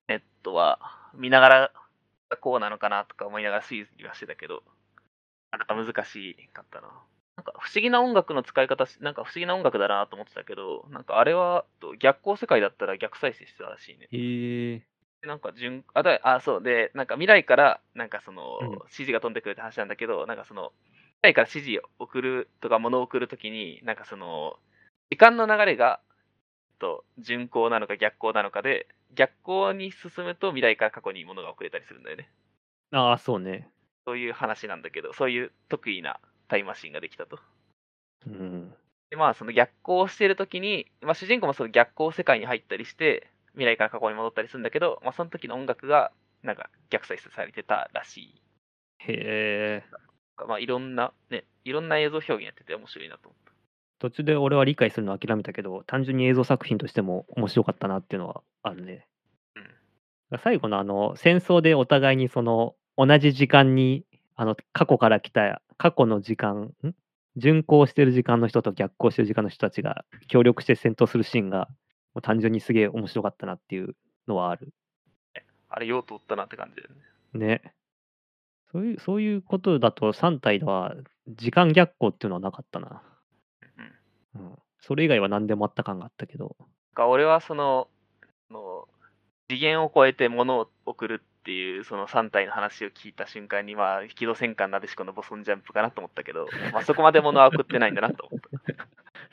[0.07, 0.79] ネットは
[1.13, 1.71] 見ながら
[2.41, 4.63] こうなのかなとか思いながら推理はしてたけど、
[5.51, 6.87] なかなか難しかったな。
[7.37, 11.65] なんか不思議な音楽の使い方、なんか不思議な音楽だなと思ってたけど、なんかあれは
[11.99, 14.07] 逆光世界だったら逆再生してたらしいね。
[14.11, 14.88] へえ。
[15.21, 20.71] なんか順、あ、だあ、そうで、なんか未来から、なんかその、指示が飛んでくるって話なんだけど、なんかその、
[21.21, 24.57] 未来から指示を送るとか物を送るときに、なんかその、
[25.09, 25.99] 時間の流れが、
[26.79, 32.31] と、順行なのか逆行なのかで、逆行に進むと未来から過去に物が送れたりするんだよね。
[32.91, 33.69] ああ、そうね。
[34.05, 37.39] そういう話なんだけど、そういう得意なタイムマシンができたと。
[38.25, 38.73] うん。
[39.09, 43.29] で、まあ、その逆行してるときに、まあ、主人公もその逆行世界に入ったりして、
[43.59, 48.41] 未来から過去に戻ったりするんだけど、まあ、その時の音楽が、なんか逆再生されてたらしい。
[48.99, 50.45] へえ。
[50.47, 53.51] まあ、いろんな、ね、いろんな映像表現やってて面白いなと思った。
[53.99, 59.05] 途中で俺は理解するの諦めたけど、単純に映像作品としても面白かったなっていうのはあるね。
[60.31, 66.95] うん、最後のあの、戦争でお互いにその、同じ時間に、あの、過去から来た、過去の時間、ん？
[67.35, 71.67] 巡行してる時間の人と逆行してる時間の人たちが協力して戦闘するシーンが
[72.13, 73.95] もう単純にすげえ面白かったなっていう
[74.27, 74.73] のはある。
[75.69, 76.89] あれ、よう通ったなって感じだよ
[77.33, 77.61] ね。
[77.61, 77.73] ね。
[78.71, 80.95] そういう、そういうことだと3体では
[81.27, 83.01] 時間逆行っていうのはなかったな。
[84.35, 84.41] うん。
[84.41, 86.55] うん、それ以外は何でもあった感があったけど。
[86.97, 87.87] 俺はその、
[88.51, 88.87] の
[89.47, 98.87] 次元を超えて物を送るっていうその3体の話を聞いた瞬間に、まあ、機動戦艦なでしこのボソンジャンプかなと思ったけど、まあ、そこまで物は送ってないんだなと思った。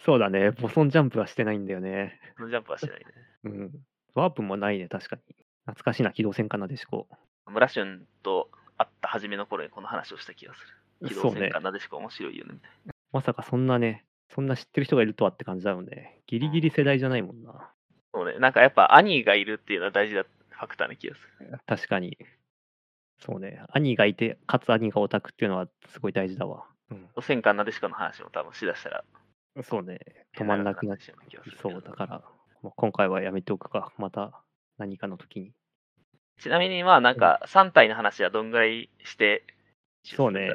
[0.05, 0.51] そうだね。
[0.53, 2.21] ボソンジャンプはしてないんだよね。
[2.39, 3.07] ボソンジャンプはしてないね。
[3.45, 3.73] うん。
[4.15, 5.23] ワープもないね、確かに。
[5.67, 7.09] 懐かしいな、機動戦艦なでしこ。
[7.47, 10.61] 村俊と会った初めの頃にこの話をした気がす
[11.01, 11.09] る。
[11.09, 12.95] 機動戦艦なでしこ面白いよね、みたいな。
[13.13, 16.21] まさかそんなね、そんな知ってる人がいるとはって感じだよね。
[16.27, 17.71] ギリギリ世代じゃないもんな。
[18.15, 21.61] そうね、なんかやっぱ兄がいるっていうのは大事だファクターな気がする。
[21.67, 22.17] 確かに。
[23.19, 23.63] そうね。
[23.69, 26.65] 兄がいて、かつ兄がオタクっていうのはすごい大事だわ。
[26.91, 27.09] うん。
[27.23, 29.05] 戦艦なでしこの話も多分しだしたら
[29.63, 30.01] そうね、
[30.37, 31.51] 止まんなくなっちゃう。
[31.63, 32.23] そう、だから、
[32.63, 34.43] 今回はやめておくか、また
[34.79, 35.53] 何かの時に。
[36.39, 39.45] ちなみに、まあ、なんか、3体の話はどんぐらいして、
[40.05, 40.53] そうね、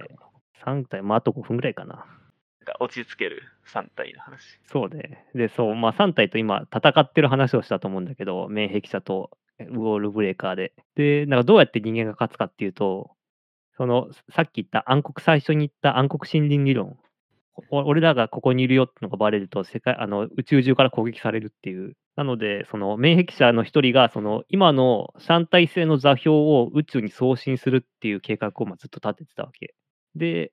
[0.64, 1.96] 3体、まあ、あと5分ぐらいかな。
[1.96, 2.06] なん
[2.66, 4.60] か落ち着ける？3体の話。
[4.68, 5.26] そうね。
[5.34, 10.74] で、そう、まあ、3体と今、戦ってる話をしたと思うんだけど、免疫者とウォールブレーカーで。
[10.96, 13.16] で、なんかどうやって人間が勝つかっていうと、
[13.78, 16.98] その、さっき言った暗黒、最初に言った暗黒森林理論お
[17.72, 21.96] 俺らがここにいるよってのがバレると、世界あの、宇宙中から攻撃されるっていう。
[22.16, 29.74] なので、その免疫者の一人が、その今の三体制の座標を宇宙に送信するっていう計画を、ま、ずっと立ててたわけ。
[30.16, 30.52] で、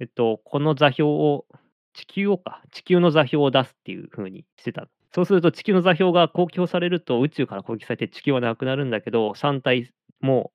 [0.00, 1.46] えっと、この座標を
[1.94, 4.88] 地球をか、地球の座標を出すっていう風にしてた。
[5.14, 10.52] そうすると地球の座標が公表されると、宇宙から攻撃されて地球はなくなるんだけど、3体も、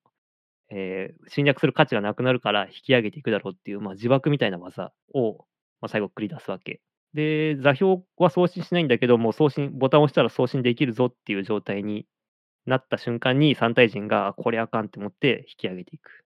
[0.70, 5.46] えー侵略する価値がなくなるから引き上げていくだろうっていう、まあ、自爆みたいな技を、
[5.84, 6.80] まあ、最後繰り出すわけ。
[7.12, 12.06] で、座標は送信しないんだけど、もう送信ボタンを押したら送信できるぞっていう状態に
[12.64, 16.24] なった瞬間に、3体人がこれあかんって思って引き上げていく。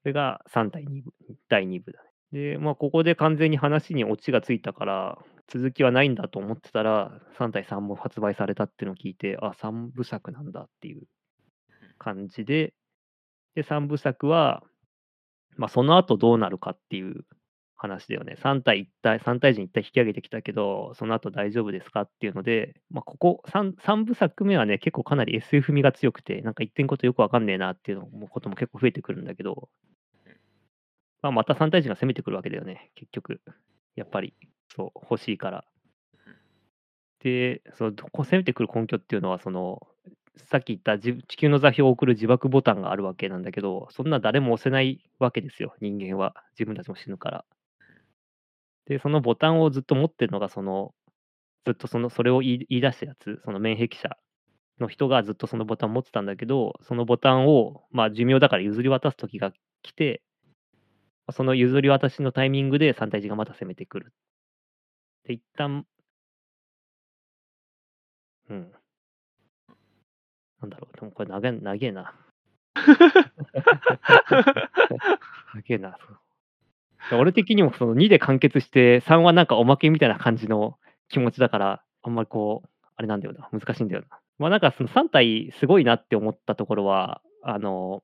[0.00, 1.12] それが3体2部
[1.50, 2.54] 第2部だね。
[2.54, 11.02] で、まあ、ここで完全に話にオチがついたから、続きはないんだと思ってたら、3対3も発売されたっていうのを聞いて、あ、3部作なんだっていう
[11.98, 12.72] 感じで、
[13.54, 14.62] で、3部作は、
[15.58, 17.26] まあ、その後どうなるかっていう
[17.80, 18.36] 話だよね。
[18.38, 29.70] 3体一体、3体人一体引き上げてきたけど、その後大丈夫ですかっていうので、まあ、ここ3、3部作目はね、結構かなり SF 味が強くて、なんか言ってんことよくわかんねえなっていうのもことも結構増えてくるんだけど、
[31.22, 33.40] まあ、また3体人が攻めてくるわけだよね、結局。
[33.96, 34.34] やっぱり、
[34.76, 35.64] そう、欲しいから。
[37.20, 39.86] で、その、攻めてくる根拠っていうのは、その、
[40.36, 46.34] さっき言った地球の座標を送る自爆ボタンがあるわけなんだけど、そんな誰も押せないわけですよ、人間は。
[46.52, 47.44] 自分たちも死ぬから。
[48.90, 50.92] で、そのボタンをずっと持ってるのが、その、
[51.64, 54.16] ずっとその、それを言い出したやつ、その免疫者
[54.80, 60.22] の人がずっとそのボタンを持ってたんだけど、そのボタンを、まあ、寿命だから譲り渡す時が来て、
[61.30, 64.12] その譲り渡しのタイミングで3体人がまた攻めてくる。
[65.24, 65.86] で、一旦
[68.48, 68.72] うん。
[70.60, 72.12] なんだろう、でもこれ長え長えな。
[75.54, 75.96] 長えな。
[76.00, 76.29] そうで
[77.16, 80.76] 俺的にもその2で完結して、3はなんかおまけみたいな感じの
[81.08, 84.18] 気持ちだから、あんまりこう、あれなんだよな、難しいんだよな。
[84.38, 88.02] まあなんかその3体すごいなって思ったところは、あの、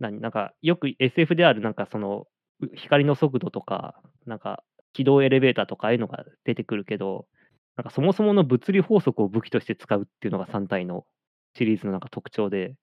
[0.00, 0.20] 何？
[0.20, 2.26] なんかよく SF であるなんかその
[2.74, 3.94] 光の速度とか、
[4.26, 7.26] なんか軌道エレベーターとかああいうのが出てくるけど、
[7.76, 11.04] なんかそもそもの物理法則を武器として使うっていうのが3体の
[11.56, 12.74] シリーズのなんか特徴で、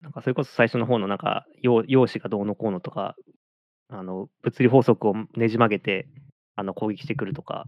[0.00, 3.14] なんかそれこそ最初の方のなんか陽陽子がどうのこうのとか、
[3.88, 6.08] あの物理法則をねじ曲げて
[6.56, 7.64] あの攻撃してくるとか、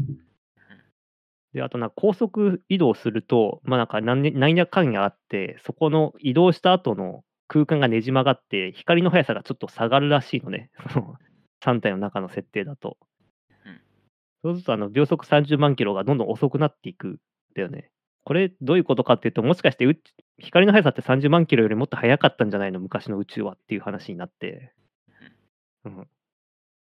[1.52, 11.14] であとなんか高速移動すると、まあなんか何やかんやあって、そこの移動した後の空間がねじ曲がって、光の速さがちょっと下がるらしいのね、その
[11.64, 12.96] 3体の中の設定だと。
[13.64, 13.80] うん
[14.42, 17.18] そうするとあの秒速30万キロがどんどん遅くなっていくん
[17.56, 17.90] だよね。
[18.22, 19.98] これどういうことかっていうと、もしかしてう
[20.38, 22.78] 光の速さって30万キロよりもっと速かったんじゃないの？
[22.78, 24.72] 昔の宇宙はっていう話になって。
[25.86, 26.08] うん。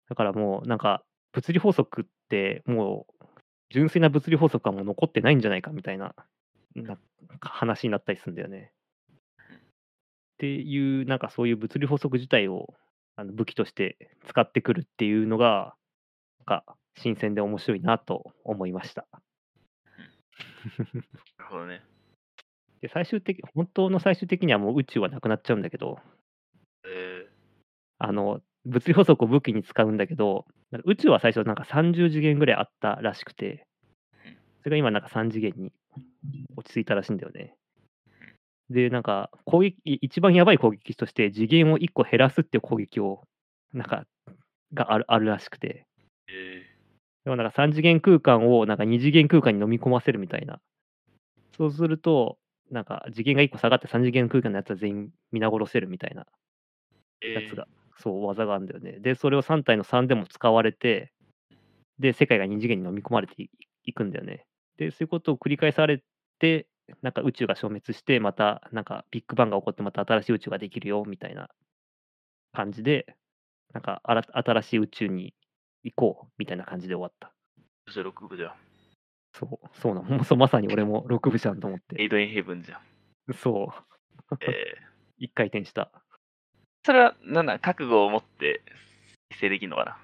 [0.09, 1.03] だからもうなんか
[1.33, 3.25] 物理法則ってもう
[3.71, 6.15] 純粋な物理法則はもう残ってないんじゃないかみたいな
[6.75, 6.97] な
[7.41, 8.73] 話になったりするんだよね。
[9.49, 12.75] っていうなんかそういう物理法則自体を
[13.17, 15.75] あの武器として使ってくるっていうのが
[16.47, 19.07] なんか新鮮で面白いなと思いました。
[21.39, 21.83] なるほどね。
[22.81, 25.99] で最終的本当の最終的にはもう宇宙はなくなっちゃうんだけど、
[26.85, 27.27] え
[27.99, 30.47] あの物理法則を武器に使うんだけど、
[30.85, 33.67] 宇宙は最初なんか30次元ぐらいあったらしくて、
[34.63, 35.73] それが今なんか3次元に
[36.57, 37.55] 落ち着いたらしいんだよね。
[38.71, 43.23] で、なんか攻撃、一番やばい攻撃として次元を1個減らすっていう攻撃を、
[43.73, 44.07] なんか、
[44.73, 46.67] があるあるらしくて、ー、え
[47.25, 50.61] でもなんか3次元空間をなんか2次元空間に飲み込ませるみたいな。
[51.57, 52.39] そうすると、
[52.71, 57.67] なんか次元が1個下がって3次元空間のやつは全員皆殺せるみたいなー、やつが、
[57.99, 58.99] そう、技があるんだよね。
[59.01, 61.13] で、それを3体の3でも使われて、
[61.99, 63.51] で、世界が2次元に飲み込まれてい
[63.85, 64.47] いくんだよね。
[64.77, 66.03] で、そういうことを繰り返され
[66.39, 66.67] て、
[67.03, 71.49] なんか宇宙が消滅して、また、なんかビッグバンが起こって、また新しい宇宙ができるよ、みたいな
[72.53, 73.17] 感じで、
[73.73, 75.35] なんか新しい宇宙に
[75.83, 77.33] 行こう、みたいな感じで終わった。
[77.87, 78.55] そして6部じゃん。
[79.35, 80.23] そう、そうなの。
[80.25, 82.01] そうまさに俺も6部じゃんと思って。
[82.01, 83.35] エイドインヘブンじゃん。
[83.35, 83.73] そ
[84.31, 85.91] う、 えー、一回転した。
[86.85, 88.63] それは、なんだ、覚悟を持って、
[89.31, 89.99] 達成できるのか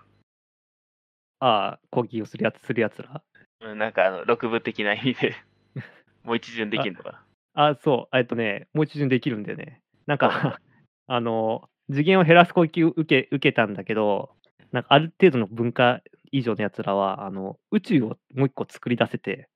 [1.40, 3.22] ああ、攻撃をするやつ、するやつら？
[3.60, 5.34] なうんなんか、あの、6部的な意味で、
[6.24, 7.68] もう一巡できるのかな？
[7.70, 9.82] あ、そう、えっとね、もう一巡できるんだよね。
[10.06, 10.60] なんか、
[11.06, 14.34] あ の、次元を減らす攻撃を受け受けたんだけど、
[14.72, 19.48] なんかある程度の文化以上のやつらは、あの、宇宙をもう一個作り出せて、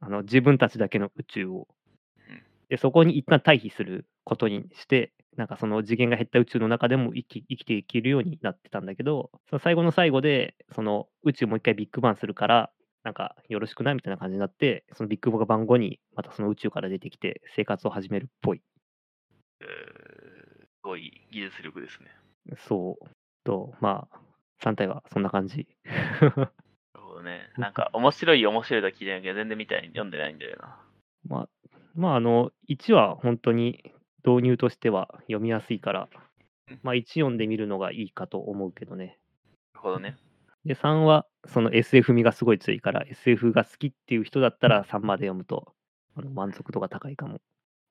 [0.00, 1.68] あの、自分たちだけの宇宙を
[2.28, 2.42] うん。
[2.68, 12.70] で、そこに一旦退避することにして、なんかその次元が減った宇宙の中でも生き生きていけるようになってたんだけど、その最後の最後で、その宇宙もう一回ビッグバンするから、
[13.04, 18.62] なんかよろしくないみたいな感じになって、そのビッグバン後にまたその宇宙から出てきて生活を始めるっぽい。
[19.60, 20.28] えー
[20.78, 22.56] すごい技術力ですね。
[22.68, 23.06] そう。
[23.44, 24.20] と、まあ、
[24.62, 25.66] 3体はそんな感じ。
[25.84, 26.50] なる
[26.96, 27.50] ほどね。
[27.58, 30.80] なんか、面白い面白いとは聞いてないけど、全然見たい読んでないんだよな。
[31.26, 31.48] まあ、
[31.94, 33.92] まあ、あの、1は本当に
[34.26, 36.08] 導入としては読みやすいから、
[36.82, 39.18] まあ、1読んでみるのがいいかと思うけどね。
[39.74, 40.16] なるほどね。
[40.64, 45.72] で、3はその SF 味がすごい強いから、SF が好きっていう人だったら3まで読むと
[46.18, 47.40] あの満足度が高いかも。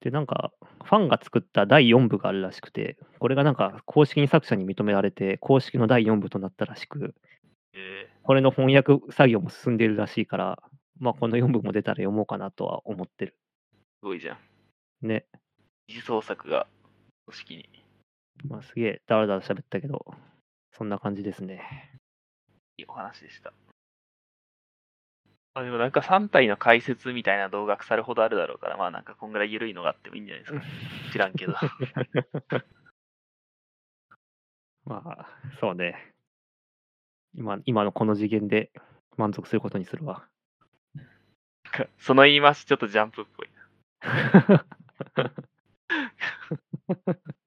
[0.01, 0.51] で、なんか、
[0.83, 7.15] ファンが作った第4部があるらしくて、これがなんか公式に作者に認められて、公式の第4部となったらしく、
[7.73, 10.59] えこれの翻訳作業も進んでいるらしいから、
[10.99, 13.35] まあ、この4部も出たら読もうかなとは思ってる。
[13.35, 14.37] ー、すごいじゃ
[15.01, 15.07] ん。
[15.07, 15.25] ね。
[15.87, 16.67] 二次創作が
[17.25, 17.69] 組織に。
[18.49, 20.05] まあ、すげえだらだら喋ったけど、
[20.77, 21.61] そんな感じですね。
[22.77, 23.53] いいお話でした。
[25.53, 30.61] あでもなんか3体の解説みたいな動画腐るほどあるだろうから、まあなんかこんぐらい緩いのがあってもいいんじゃないですか。
[31.13, 31.55] 知らんけど。
[34.85, 35.27] まあ、
[35.59, 36.13] そうね。
[37.33, 38.71] 今今のこの次元で
[39.17, 40.27] 満足することにするわ。
[41.97, 43.49] その言い回しちょっとジャンプっぽい。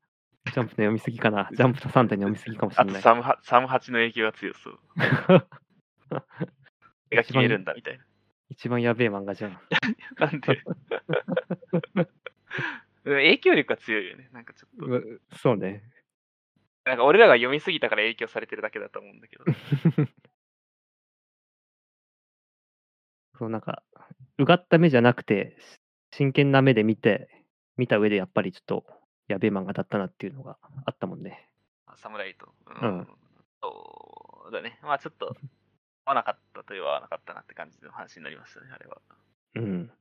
[0.53, 1.48] ジャンプの読みすぎかな。
[1.53, 3.03] ジャンプと3体の読みすぎかもしあとれない。
[3.03, 4.79] サムハサムハチの影響が強そう。
[7.11, 8.05] 絵が決めるんだみたいな。
[8.48, 9.61] 一番やべえ漫画じゃん。
[10.18, 10.62] なんで？
[13.05, 14.29] うん影響力が強いよね。
[14.33, 14.87] なんかちょっと。
[14.87, 15.83] うそうね。
[16.85, 19.44] なんか俺らが読みすぎたから影響されてるだけだと思うんだけど。
[23.38, 23.83] そうなんか、
[24.38, 25.57] うがった目じゃなくて、
[26.12, 28.99] 真剣な目で見て、見た上でやっぱりちょっと
[29.32, 31.48] やべえ漫画だったなっていうのがあったもんね。
[31.96, 32.52] 侍と。
[32.82, 33.06] うん
[33.62, 34.78] そうだね。
[34.82, 35.36] まあちょっと、
[36.04, 39.00] 合わなかったといえば合わなかったなって感じの話になりましたね、あれは。
[39.56, 39.92] うん。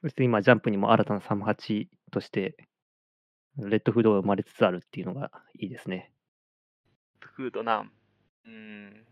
[0.00, 2.56] そして今、ジャンプにも新たな38として、
[3.56, 6.12] レッドフードが生まれつつあるっていうのがいいですね。
[7.20, 7.92] フードなん。
[8.44, 9.06] うーん。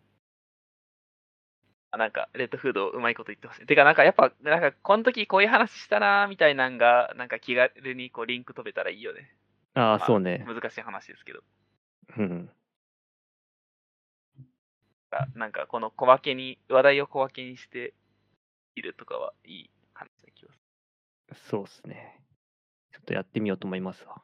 [1.96, 3.66] あなんか、レッドフードうまいこと言ってほしい。
[3.66, 9.34] てか、なんかやっぱ、なんか、この時こういう話したなーみたいなんが、なんか気軽にこうリンク飛べたらいいよね。
[9.74, 10.46] ああ、まあそうね。
[10.46, 11.40] 難しい話ですけど。
[12.18, 12.50] うん。
[15.10, 17.94] あなんか、この小分けに、話題を小分けにして
[18.74, 20.52] いるとかはいい話な気が
[21.34, 22.20] すそうっすね。
[22.92, 24.22] ちょっとやってみようと思いますわ。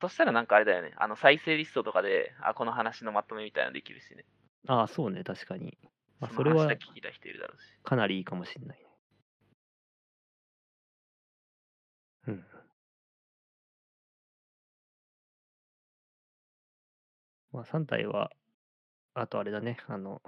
[0.00, 0.92] そしたらなんかあれだよね。
[0.96, 4.24] あの、再生リストとかで、あ、この話のまとめみたいなのできるしね。
[4.68, 5.78] ああ、そうね、確かに。
[6.20, 7.64] あそれはその話だけ聞きたい人いるだろうし。
[7.82, 8.86] かなりいいかもしれないね。
[12.28, 12.44] うん。
[17.52, 18.30] まあ、3体は、
[19.14, 20.20] あとあれだね、あの、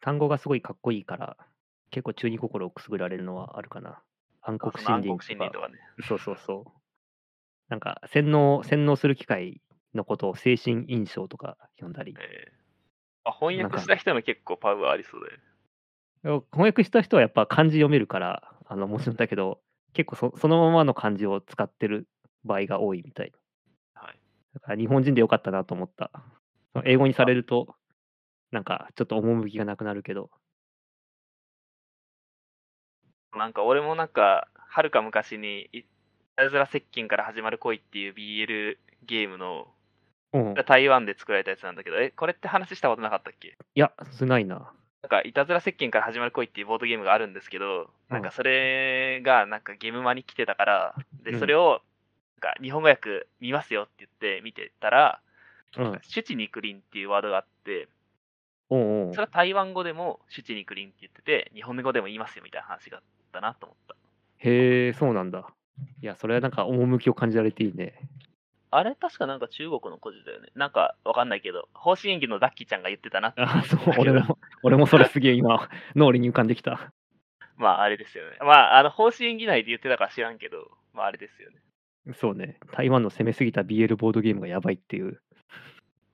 [0.00, 1.36] 単語がすごいかっこいいから、
[1.90, 4.00] 結構中二心をくすぐられるのはあるかな。
[4.42, 6.06] 暗黒あその暗森黒林とか森林とかね。
[6.08, 6.81] そうそうそう。
[7.68, 9.60] なんか、洗脳、洗脳する機会
[9.94, 12.14] のことを精神印象とか呼んだり。
[12.18, 12.62] えー
[13.24, 16.44] あ翻訳した人も結構パワーありそうだよね。
[16.52, 19.60] 翻訳した人はやっぱ漢字読めるから、あの、もちろんだけど、
[19.92, 22.08] 結構そそのままの漢字を使ってる
[22.44, 23.32] 場合が多いみたい。
[23.94, 24.20] はい。
[24.54, 26.10] だから日本人でよかったなと思った。
[26.84, 27.76] 英語にされると、
[28.50, 30.30] なんかちょっと趣がなくなるけど。
[33.34, 35.70] なんか俺もなんか、はるか昔に、
[36.42, 38.76] いたずら接近から始まる恋っていう BL
[39.06, 39.68] ゲームの、
[40.32, 40.52] うん。
[40.52, 43.56] い台湾で作られたやつなんだけど、え、これって話したことなかったっけ？
[43.74, 44.72] や、少ないな。
[45.02, 51.82] なんか、いたずら接近から始まる恋っていうボードゲームがあるんですけど、なんかそれがなんかゲームマに来てたから、で、うんそれを、
[52.40, 55.20] なんか日本語訳見ますよって言って見てたら、
[55.76, 55.98] うん。
[56.02, 57.88] シュチニクリンっていうワードがあって、
[58.68, 63.02] おうおうそれは台湾語でもシュチニクリンって言ってて、日本語でも言いますよみたいな話があっ
[63.32, 63.96] たなと思った。
[64.38, 65.46] へえ、そうなんだ。
[66.00, 67.94] いや、それはなんか趣を感じられていいね。
[68.70, 70.48] あれ確かなんか中国の故事だよね。
[70.54, 73.42] なんかわかんないけど、方針演技のダッキーちゃんが言ってたなって。
[73.42, 76.92] あ、そう、俺も、俺もそれすげえ今、脳裏に浮かんできた。
[77.56, 78.38] まああれですよね。
[78.40, 81.56] まあ、あの、方針演技内で言ってたから知らんけど、まああれですよね。
[82.14, 82.58] そうね。
[82.72, 85.20] 台湾の攻めすぎた BL ボードゲームがやばいっていう。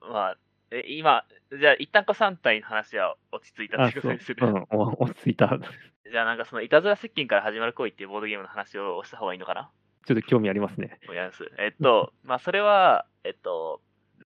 [0.01, 0.37] まあ、
[0.71, 1.23] え今、
[1.57, 4.45] じゃあ一旦こ3体の話は落ち着いたってことにする？
[4.45, 5.57] うん、お落ち着いた。
[6.11, 9.69] じゃあなんかそのいたずら接近から始まる恋っていうボードゲームの話をした方がいいのかな？
[10.05, 10.99] ちょっと興味ありますね。
[11.59, 13.81] えっと、 まあそれは、えっと、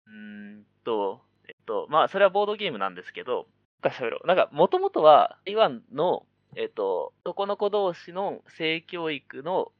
[0.06, 0.14] うー
[0.60, 3.48] んと、えっと、まあそれはボードゲームなんですけど、
[3.82, 4.28] なんか喋ろう。
[4.28, 9.72] なんか、もともとは台湾の、えっと、男の子同士の性教育の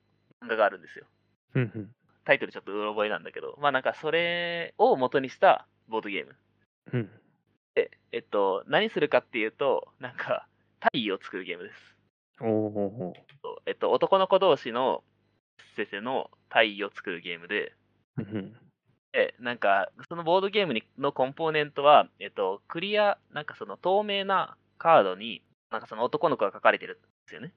[0.42, 1.06] 漫画があるんですよ。
[2.24, 6.36] タイトルちょっとうろ覚えなんだけど、まあなんかそれを元にしたボードゲーム。
[6.94, 7.12] うん。
[7.76, 10.48] で、えっと、何するかっていうと、なんか、
[10.82, 11.98] 体位を作るゲームです。
[12.42, 13.14] おお。
[13.66, 15.04] えっと、男の子同士の
[15.76, 17.74] 先生の体位を作るゲームで。
[19.14, 27.54] で、なんか、そのボードゲームにのコンポーネントは、えっと、クリア、なんかその透明なカードに、なんかその男の子が書かれてるんですよね。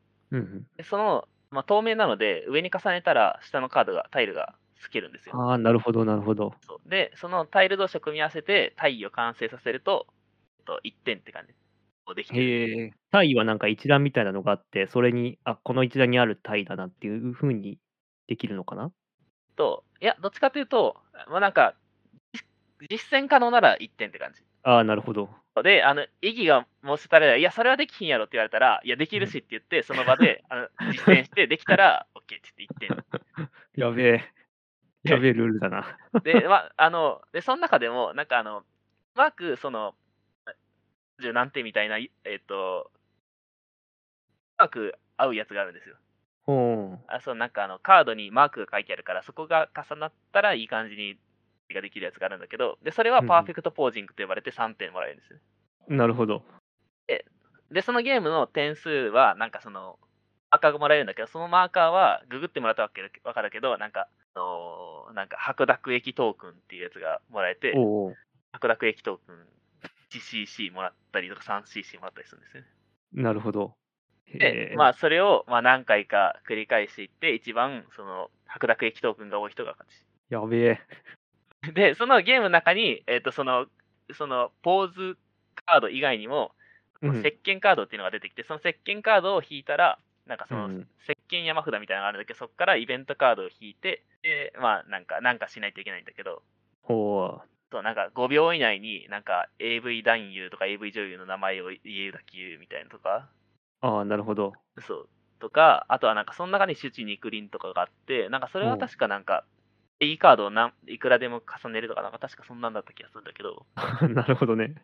[0.76, 5.40] でその、まあ、透明なので、上に重ねたら、下のカードが、タイルが透けるんですよ。
[5.40, 6.54] ああ、なるほど、なるほど。
[6.86, 10.06] で、そのタイル同士を組み合わせて、体位を完成させると、
[10.58, 11.54] えっと、1点って感じ。
[12.12, 12.42] できてる。
[12.42, 12.90] へえ。
[13.10, 17.78] 体はなんか一覧みたいなのがあって、それに、あ、この一覧にある体だなっていう風に
[18.26, 18.92] できるのかな？
[19.56, 20.96] と、いや、どっちかというと、
[21.30, 21.74] まあ、なんか、
[22.32, 24.42] 実実践可能なら1点って感じ。
[24.62, 25.30] ああ、なるほど。
[25.62, 32.94] で、あの、意義が申し立てられたら、いや、それはできひんやろって言われたら、いや、できるしって言って、その場で あの実践して、できたら、OK って言って1
[33.76, 34.34] やべえ。
[35.04, 35.98] やべえルールだな。
[36.24, 36.40] 点。
[36.42, 38.64] で、まあ、あの、で、その中でも、なんかあの、う
[39.16, 39.94] まく、その、
[41.20, 42.98] 十何点みたいな、えっ、と、う
[44.58, 45.96] まく合うやつがあるんですよ。
[46.46, 51.18] ほあそう、なんかあの、カードにマークが書いてあるから、そこが重なったらいい感じに
[51.72, 55.38] ができるやつがあるんだけど、で、それはパーフェクトポージングと呼ばれて3点もらえるんですよ。
[55.88, 55.94] う。
[55.94, 56.42] なるほど。
[57.70, 59.98] で、そのゲームの点数は、なんかその、
[60.50, 67.74] マーカーがもらえるんだけど、そのマーカーはググってもらったわけわかるけど、なんか、あのーなんか白濁液トークンっていうやつがもらえて。
[68.52, 69.46] 白濁液トークン
[70.18, 72.68] 1cc もらったりとか 3cc もらったりするんですよね。
[73.12, 73.74] なるほど。
[74.32, 80.04] で、まあ、それを、まあ、何回か繰り返していって、一番、その、白濁液トークンが多い人が勝ち。
[80.30, 80.80] やべえ。
[81.74, 83.66] で、そのゲームの中に、えっ、と、その、
[84.12, 85.18] その、ポーズ
[85.66, 86.54] カード以外にも、
[87.02, 96.42] うん石鹸カードっていうのが出てきて、その石鹸カードを引いたら、なんかその、うん石鹸山札みたいなのがあるんだけど、そこからイベントカードを引いて、で、まあ、なんか、なんかしないといけないんだけど、
[96.82, 103.28] ほそう、なんか5秒以内に、なんか AV 男優とか AV 女優の名前を言えるだけ言うみたいなとか、
[103.82, 103.86] う。
[103.86, 104.52] ああ、なるほど。
[104.80, 105.08] そう、
[105.40, 109.44] とか、あとはなんかその中に周知肉林とかがあって、なんかそれは確かなんか、
[110.00, 113.66] いいカードをなんいくらでも重ねるとか、なんか確かそんなんだった気がするんだけど、
[114.14, 114.74] なるほどね。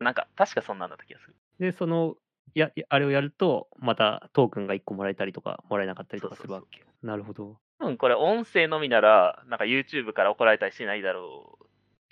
[0.00, 1.36] なんか確かそんなんだった気がする。
[1.58, 2.16] で、その、
[2.54, 6.84] や、やあれをやると、またトークンが1個もらえたりとか、もらえなかったりとかするわけ。
[7.02, 7.58] なるほど。
[7.78, 11.65] 多分これ音声のみなら、なんか YouTube から怒られたりしないだろう。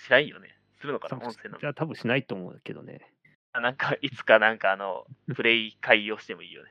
[0.05, 0.59] しないよね。
[0.80, 3.11] するのかな、音声のみじゃあ多分しないと思うけどね。
[3.52, 6.70] あなんか、 いつかなんかあの、プレイ会をしてもいいよね。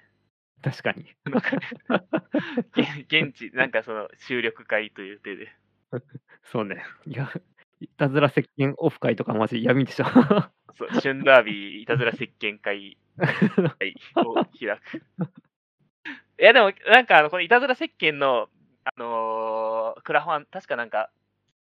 [0.62, 1.14] 確かに。
[3.08, 5.52] 現地、なんかその、収録会という手で。
[6.44, 6.86] そうね。
[7.08, 7.30] いや、
[7.80, 10.06] いたずら石鹸オフ会とかマジ闇でしょ。
[10.76, 14.98] そう、旬ダービーいたずら石鹸会会を開く。
[16.40, 18.50] いや、でも、なんかあの、このいたずら石鹸の、
[18.86, 21.23] あのークラファン、確かなんか、結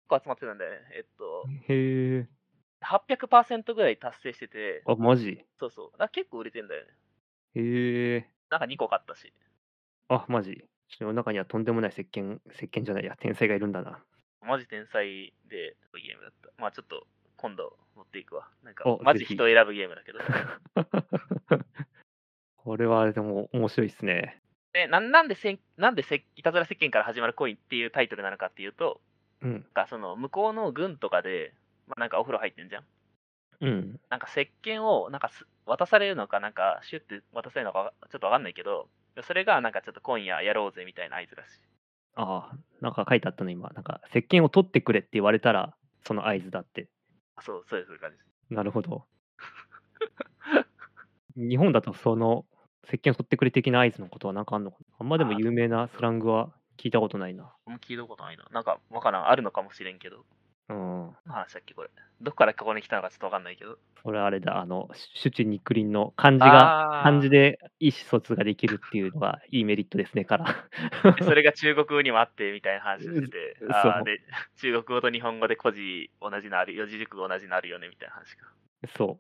[0.09, 0.79] 構集まってたんだよね。
[0.97, 2.29] えっと、へえ。
[2.83, 5.45] 800%ぐらい達成してて、あ、マジ？
[5.59, 5.99] そうそう。
[5.99, 6.91] だ結構売れてんだよね。
[7.55, 8.31] へえ。
[8.51, 9.33] なんか2個買ったし。
[10.09, 10.65] あ、マジ？
[10.89, 13.99] 世の中にはとんでもない石鹸、石鹸じゃないや、天才がいるんだな。
[14.41, 16.51] マジ天才で、ゲームだった。
[16.59, 18.49] まあちょっと、今度持っていくわ。
[18.63, 20.19] なんかお、マジ人を選ぶゲームだけど。
[22.57, 24.41] これはでも面白いっすね。
[24.73, 29.01] でなんなんでせん、なんでせいたずら石鹸から始まる恋っていうタイトルなのかっていうと、
[29.43, 29.67] うん。
[29.75, 31.55] かその向こうの軍とかで、
[31.87, 32.85] まあ、なんかお風呂入ってんじゃん？
[33.61, 34.01] うん。
[34.11, 38.89] なんか石鹸をなんかす渡されるのか、なんかシュッて渡されるのかちょっとわかんないけど、
[39.23, 41.61] それがなんかちょっと今夜やろうぜみたいな合図らしい。
[42.15, 43.69] ああ、なんか書いてあったの今。
[43.71, 45.77] なんか、石鹸を取ってくれって言われたら、
[46.07, 46.89] その合図だって。
[47.37, 48.27] あそう、そういうそういう感じです。
[48.49, 49.05] なるほど。
[51.37, 52.47] 日本だとその
[52.87, 54.87] 石鹸を取ってくれ的な合図のことはなんかあんのかな？
[55.01, 57.53] あんまでも有名なスラングは聞いたことないな。
[57.67, 58.45] あんま聞いたことないな。
[58.53, 60.25] なんかわからん、あるのかもしれんけど。
[60.69, 61.13] うん。
[61.27, 61.91] 話だっけ、これ。
[62.21, 63.79] どっからここに来たのかちょっとわかんないけど。
[64.03, 71.13] それあれだ、あの、シュチ肉林の漢字が、漢字で意思疎通ができるっていうのがいいメリットですねから。
[71.13, 74.21] でそれが中国語にもあってみたいな話をしてて、 うんあで
[74.57, 78.47] 中国語と日本語で古字同じのある、四字熟語同じのあるよねみたいな話が。
[78.97, 79.17] そ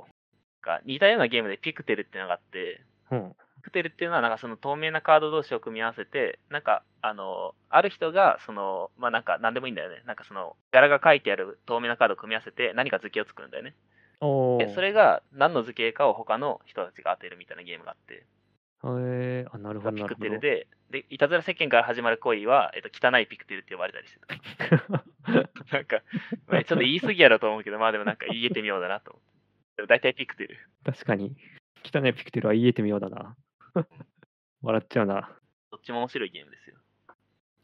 [0.63, 2.83] が似たようなゲームでピクテルっていうのがあって、
[3.13, 3.15] う。
[3.15, 3.37] うん。
[3.67, 10.03] ピクテルっていうのはなんかその透明なカード同士を組み合わせて、なんかあの、ある人がその、まあなんか何でもいいんだよね。
[10.07, 13.75] なんかその柄が書いてある透明なカードを組み合わせて何か図形を作るんだよね。
[14.21, 20.15] おでそれが何の図形かを他の人たちが当てるみたいなゲームがあって、へえあ、なるほど、ピク。
[20.15, 25.05] テルで、で、いたずら世間から始まる恋は、えっと、汚いピクテルって呼ばれたりしてた。
[25.75, 26.03] なんか、
[26.47, 29.37] まあちょっと言い過ぎやろと思うけど、まあでもなんか言えてみようだなと思って。
[29.77, 30.57] でも大体ピクテル。
[30.85, 31.37] 確かに。
[31.85, 33.37] 汚いピクテルは言えてみようだな。
[34.63, 35.39] 笑っちゃうな。
[35.71, 36.77] どっちも面白いゲームですよ。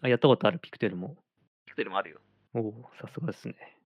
[0.01, 1.17] あ、やったことある、ピクテルも。
[1.67, 2.21] ピクテルもあるよ。
[2.55, 3.79] おお、さすがですね。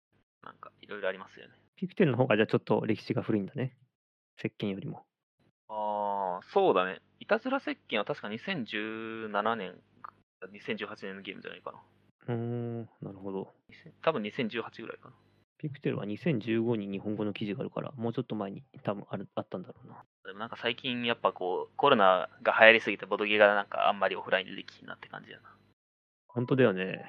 [0.42, 1.54] なんか、いろいろありますよね。
[1.76, 3.76] ピクテルの方がじゃあちょっと歴史が古いんだね。
[4.38, 5.06] 石鹸よりも。
[5.68, 7.00] ああ、そうだね。
[7.20, 9.80] いたずら石鹸は確か2017年、
[10.42, 11.82] 2018年のゲームじゃないかな。
[12.28, 13.54] うーん、なるほど。
[14.02, 15.14] 多分2018ぐらいかな。
[15.68, 20.02] ピクテルは2015に日本語の記事があるから、もうちょっと前に多分あるあったんだろうな。
[20.24, 25.44] でもなんか最近やっぱこう、コロナが流行りすぎてボドゲがなんかあんまりオフラインでできひんなって感じやな。
[26.28, 27.04] 本当だよね。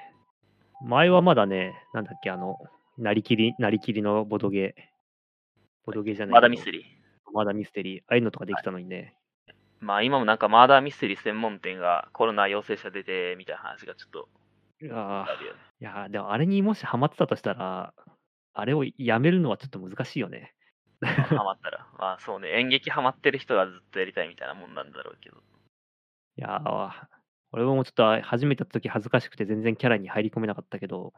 [0.81, 2.57] 前はまだね、なんだっけ、あの、
[2.97, 4.75] なりきり、なりきりのボドゲ。
[5.85, 6.83] ボドゲじゃないまだミステリー。
[7.33, 8.01] まだミステリー。
[8.07, 9.15] ああいうのとかできたのにね。
[9.79, 14.29] まあ今もなんかマーダーミステリー専門店がコロナ陽性者出てみたいな話がちょっと
[14.91, 15.59] あるよね。
[15.79, 17.93] いやーでもあれにもしハマってたとしたら、
[18.59, 20.53] あれをやめるのはちょっと難しいよね。
[20.99, 21.87] まあハマったら。
[21.99, 25.37] まあそうね、演劇ハマってる人がずっとやりたいみたいなもんなんだろうけど。
[25.37, 26.91] いやー
[27.51, 31.13] 俺もちょっと初めてやった時恥ずかしくて全然キャラに入り込めなかったけど、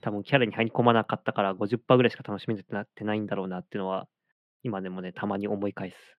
[0.00, 4.06] 多分キャラに入り込まなかったから50%ぐらいしか楽しめてなってないんだろうなっていうのは、
[4.62, 6.18] 今でもね、たまに思い返す。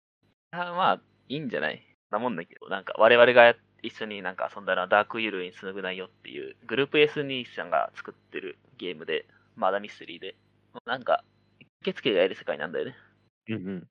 [0.52, 1.86] あまあ、いいんじゃない？
[2.10, 10.36] なもんだけど、なんか我々が一緒になんか遊んだのはダークユールにつなぐないよっていうグループ S 兄さんが作ってるゲームで、まだミステリーで、
[10.86, 11.24] なんか、
[11.84, 12.94] 吸血鬼がやる世界なんだよね。
[13.48, 13.88] うんうん。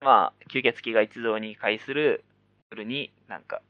[0.00, 2.24] まあ、吸血鬼が一堂に会する
[2.70, 3.62] 夜に、なんか、も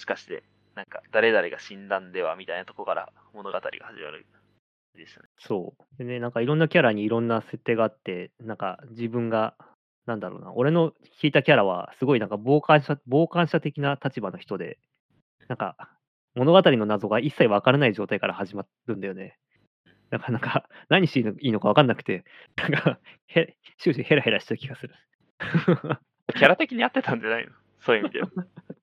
[0.00, 0.42] しかして、
[0.74, 4.26] なんか、誰々が死んだんではみたいなとこから物語が始まる。
[4.94, 5.28] でしたね。
[5.38, 5.98] そう。
[5.98, 9.54] でね、なんかいろんなキャラにいろんな設定があって、なんか自分が、
[10.06, 10.92] なんだろうな、俺の
[11.22, 14.78] 引いたキャラは、すごいなんか傍観者、傍観者的な立場の人で、
[15.48, 15.76] なんか、
[16.34, 19.38] 物語の謎が一切わからない状態から始まるんだよね。
[20.10, 22.24] だからなんか、 何していいのかわかんなくて、
[22.56, 24.94] なんか、へ終始ヘラヘラした気がする。
[26.34, 27.52] キャラ的に合ってたんじゃないの？
[27.80, 28.28] そういう意味では。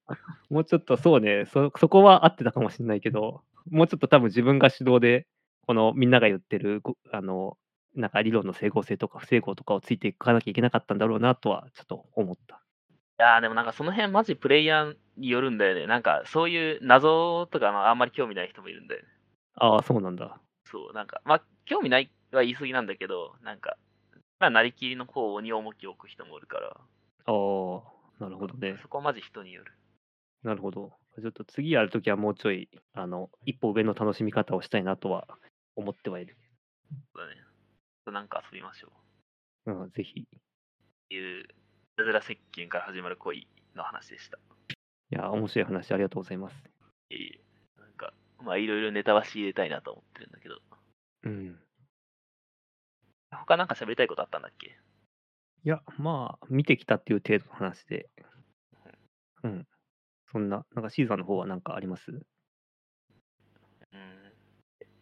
[0.50, 5.28] もうちょっとそうね、そそこは合ってたかもしれないけど、もうちょっと多分自分が主導で、
[5.68, 7.58] このみんなが言ってるごあの、
[7.96, 12.62] なんか理論の整合性とか不整合とかをついていかなきゃいけなかったんだろうなとはちょっと思った。
[13.18, 15.88] いやーでもなんかその辺マジプレイヤーによるんだよね。
[15.88, 19.08] なんかそういう謎とかのあんまり興味ない人もいるんだよね。
[19.56, 20.40] ああ、そうなんだ。
[20.66, 23.78] そう、なんか、まあ、興味ないは言い過ぎなんだけど、なんか、
[24.40, 28.78] まあ、なりきりの方に重きを置く人もいるから、ああ、なるほどね。
[28.82, 29.72] そこはマジ人による。
[30.44, 30.94] なるほど。
[31.20, 35.28] ちょっと次やるときはもうちょい、あの、一歩上の楽しみ方をしたいなとは
[35.76, 36.38] 思ってはいる。
[37.16, 37.42] そうだね。
[38.12, 38.92] なんか遊びましょ
[39.66, 39.72] う。
[39.72, 40.28] うん、ぜひ。
[41.10, 41.46] いう、い
[41.96, 44.38] たずら接近から始まる恋の話でした。
[45.16, 46.56] や、面白い話ありがとうございます。
[47.10, 47.40] いえい
[48.46, 50.62] まあ、いろいろネタは仕入れたいなと思ってるんだけど、
[51.24, 51.60] うん。
[53.32, 54.68] 他なんか喋りたいことあったんだっけ？
[54.68, 58.08] いや、まあ、見てきたっていう程度の話で。
[59.44, 59.68] うん。
[60.32, 62.12] そんな、なんかシーザーの方は何かあります？
[62.12, 64.34] うーん。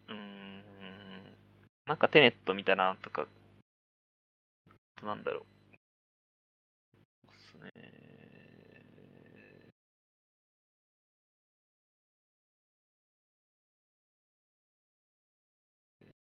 [0.08, 1.34] うーん。
[1.86, 3.26] なんかテネットみたいなのとか、
[5.02, 5.44] なんだろ
[7.26, 7.30] う。
[7.30, 7.70] ですね。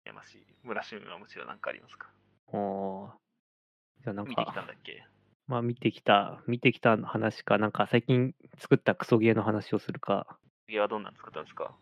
[0.09, 0.45] やましい。
[0.63, 2.09] 村趣味はもちろん何かありますか？
[2.53, 3.17] ああ。
[4.03, 5.03] じゃあなん見てきたか、んだっけ？
[5.47, 10.37] まあ見てきた、見てきた話か、なんか最近作ったクソゲーの話をするか、
[10.67, 11.73] 次はどんなの作ったんですか？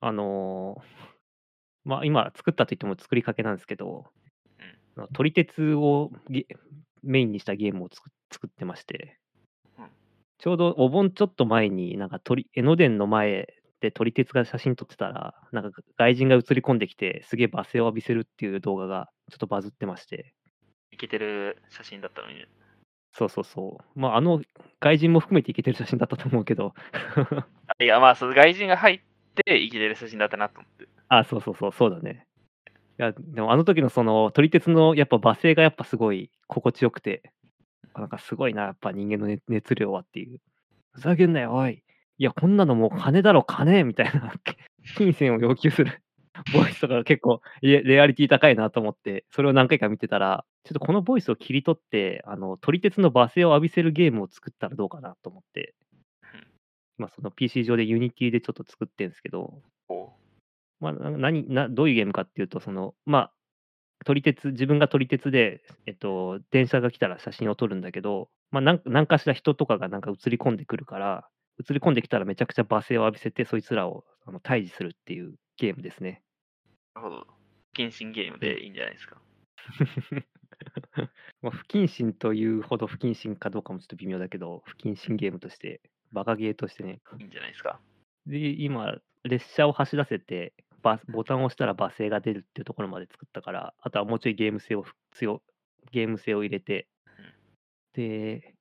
[0.00, 0.82] あのー
[1.86, 4.06] まあ今作ったといっても作りかけなんですけど、
[4.96, 6.46] あの撮り鉄をゲ
[7.02, 9.18] メインにしたゲームを作作ってまして。
[9.78, 9.88] うん、
[10.38, 13.54] ちょうどお盆ちょっと前に、なんか鳥江ノ電の前
[13.84, 20.32] で撮り鉄が写真撮ってたら、なんか外人が映り込んできて、すげえ罵声を浴びせるっていう動画がちょっとバズってまして、
[20.90, 22.48] いけてる写真だったのにね。
[23.12, 24.00] そうそうそう。
[24.00, 24.40] まあ、あの
[24.80, 26.74] 外人も含めていけてる写真だったと思うけど、
[27.66, 29.00] あ いや、まあ、その外人が入っ
[29.44, 30.88] ていけてる写真だったなと思って。
[31.08, 32.26] あ、そうそうそう、そうだね。
[32.66, 32.70] い
[33.02, 37.34] や、でもあの時のその撮り鉄のやっぱ罵声がやっぱすごい心地よくて、
[37.94, 40.40] なんかすごいな、やっぱ人間の熱熱量はっていう。
[40.92, 41.84] ふざけんなよ、おい。
[42.18, 43.84] いや、こんなのもう金だろ、金！
[43.84, 44.32] みたいな、
[44.96, 46.00] 金銭を要求する。
[46.52, 55.74] ボイスとかが結構レレアリティ高いなと思って、それを何回か見てたら、ちょっとこのボイスを切り取って、あの、撮り鉄の罵声を浴びせるゲームを作ったらどうかなと思って。
[56.22, 56.40] うん、
[56.98, 59.62] まあ、その PC 上で Unity でちょっと作ってるんですけど、
[60.80, 63.32] まあ、な何などういうゲームかっていうと、そのまあ、
[64.04, 71.28] 撮り鉄、自分が撮り鉄で、えっと、電車が来たら写真を撮るんだけど、まあ、なん何かしら人とかがなんか映り込んでくるから、
[71.60, 76.22] 映り込んできたらめちゃくちゃ罵声を浴びせて、そいつらをあの退治するっていうゲームですね。
[76.94, 77.26] なるほど。
[77.74, 79.20] 不謹慎ゲームでいいんじゃないですか。
[81.42, 85.80] まあ、不謹慎というほど不謹慎かどうかもちょっと微妙だけど、不謹慎ゲームとして、
[86.12, 87.00] バカゲーとしてね。
[87.18, 87.80] いいんじゃないですか。
[88.26, 94.84] で、今、列車を走らせて、バボタンを押したら罵声が出るっていうところまで作ったから、あとはもうちょいゲーム性を
[95.90, 96.88] ゲーム性を入れて、
[97.94, 98.53] で、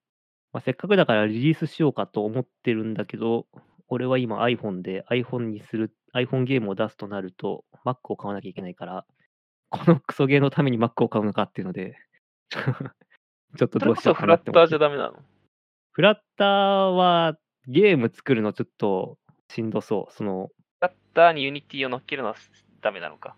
[0.53, 3.47] まあ、せっかくだからリリースしようかと思ってるんだけど、
[3.87, 9.05] 俺は今 iPhone で iPhone にする、iPhone ゲームを出すとなると Mac を買わなきゃいけないから、
[9.71, 11.97] このクソゲーのために Mac を買うのかっていうので、
[13.57, 14.67] ちょっとどうしよそうフラッタかなって思って。
[14.67, 15.19] ーじゃダメなの
[15.91, 16.47] フラッター
[16.95, 17.37] は
[17.67, 19.17] ゲーム作るのちょっと
[19.49, 20.13] しんどそう。
[20.13, 22.35] その、フラッターに Unity を乗っけるのは
[22.81, 23.35] ダメなのか。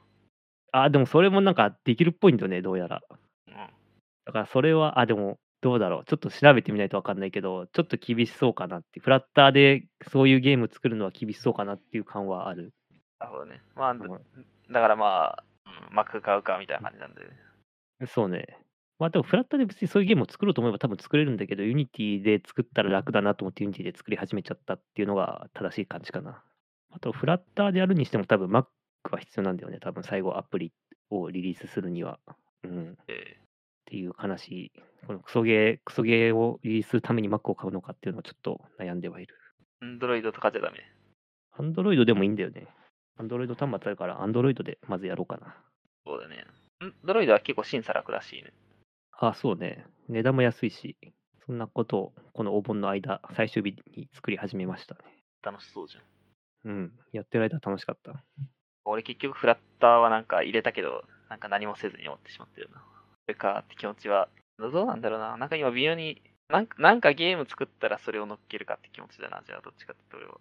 [0.74, 3.02] あ、でもそれもなんかできるっぽいんだよね、どうやら。
[3.48, 3.54] うん。
[4.26, 6.06] だからそれは、あ、でもどうだろう。
[6.06, 9.00] ちょっと調べてみないとわかんないけど、ちょっと厳しそうかなって。
[9.00, 12.74] フラッターでそういうゲーム作るのは厳しそうかなっていう感はある。
[13.20, 13.62] なるほどね。
[13.76, 14.00] まあ、うん
[14.72, 15.44] だからまあ、
[15.90, 18.08] うん、Mac 買うかみたいな感じなんで、ね。
[18.08, 18.60] そうね。
[18.98, 26.42] まあでもフラッターで別にそういうゲームを作ろうと思えば多分作れるんだけど、 Unity で作ったら楽だなと思って Unity で作り始めちゃったっていうのが正しい感じかな。
[26.92, 28.66] あとフラッターでやるにしても多分 Mac
[29.12, 29.80] は必要なんだよね。
[29.80, 30.72] 多分最後アプリ
[31.10, 32.20] をリリースするには。
[32.64, 32.98] うん。
[33.86, 34.72] っえていう悲しい、
[35.06, 39.36] このクソゲー、クソゲーをリリースするために Mac を買うのかっていうのはちょっと悩んではいる。
[39.82, 40.80] ー、Android とかじゃダメ
[41.58, 42.68] ？Android でもいいんだよね。
[43.20, 45.56] Android 端末あるから Android でまずやろうかな。
[46.06, 46.46] そうだね。
[47.06, 48.52] Android は結構審査楽らしいね。
[49.18, 49.86] あ、そうね。
[50.10, 50.98] 値段も安いし、
[51.46, 55.02] そんなことをこのお盆の間、最終日に作り始めましたね。
[55.42, 56.72] 楽しそうじゃん。
[56.72, 56.92] うん。
[57.14, 58.24] やってる間楽しかった。
[58.84, 62.84] 俺結局フラッターはなんか入れたけど、なんか何もせずに終わってしまってるな。
[63.26, 65.36] それかって気持ちは、どうなんだろうな。
[65.38, 69.42] なんか今微妙に、なんかなんかゲーム作ったらそれを乗っけるかって気持ちだな。
[69.46, 70.36] じゃあどっちかって俺は。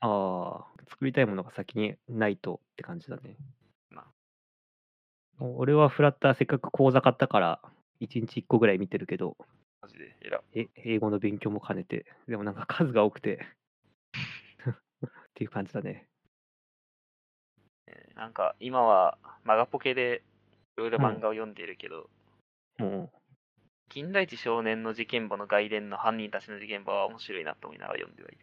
[0.00, 3.36] ああ、作りたいものが先にないとって感じだね
[3.90, 4.04] な。
[5.38, 7.60] 俺はフラッターせっかく講座買ったから、
[8.00, 9.36] 1日1個ぐらい見てるけど、
[9.82, 10.16] マジで。
[10.22, 10.40] えら。
[10.54, 13.46] え英語の勉強も兼ねて、でもなんか数が多くて
[14.66, 14.74] っ
[15.34, 16.06] ていう感じだね。
[17.88, 20.22] えーなんか今はマガポケで
[20.76, 22.08] いろいろ漫画を読んでいるけど、
[22.78, 23.12] も
[23.88, 28.38] 金田一少年の事件簿の外伝の犯人たちの事件簿は面白いなと思いながら読んではいる。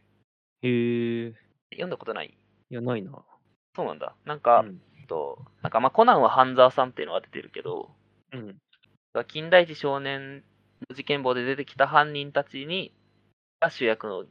[0.62, 1.34] う、へえ
[1.72, 2.38] 読んだことない？
[2.70, 3.12] いや、ないな。
[3.76, 4.16] そうなんだ。
[4.26, 4.80] なんか、うん。
[5.08, 7.90] と、なんかまあコナンは半沢さんっていうのが出てるけど、
[8.32, 8.58] うん。
[9.28, 10.44] 金田一少年
[10.88, 12.94] の事件簿で出てきた犯人たちに、
[13.60, 14.26] が主役の、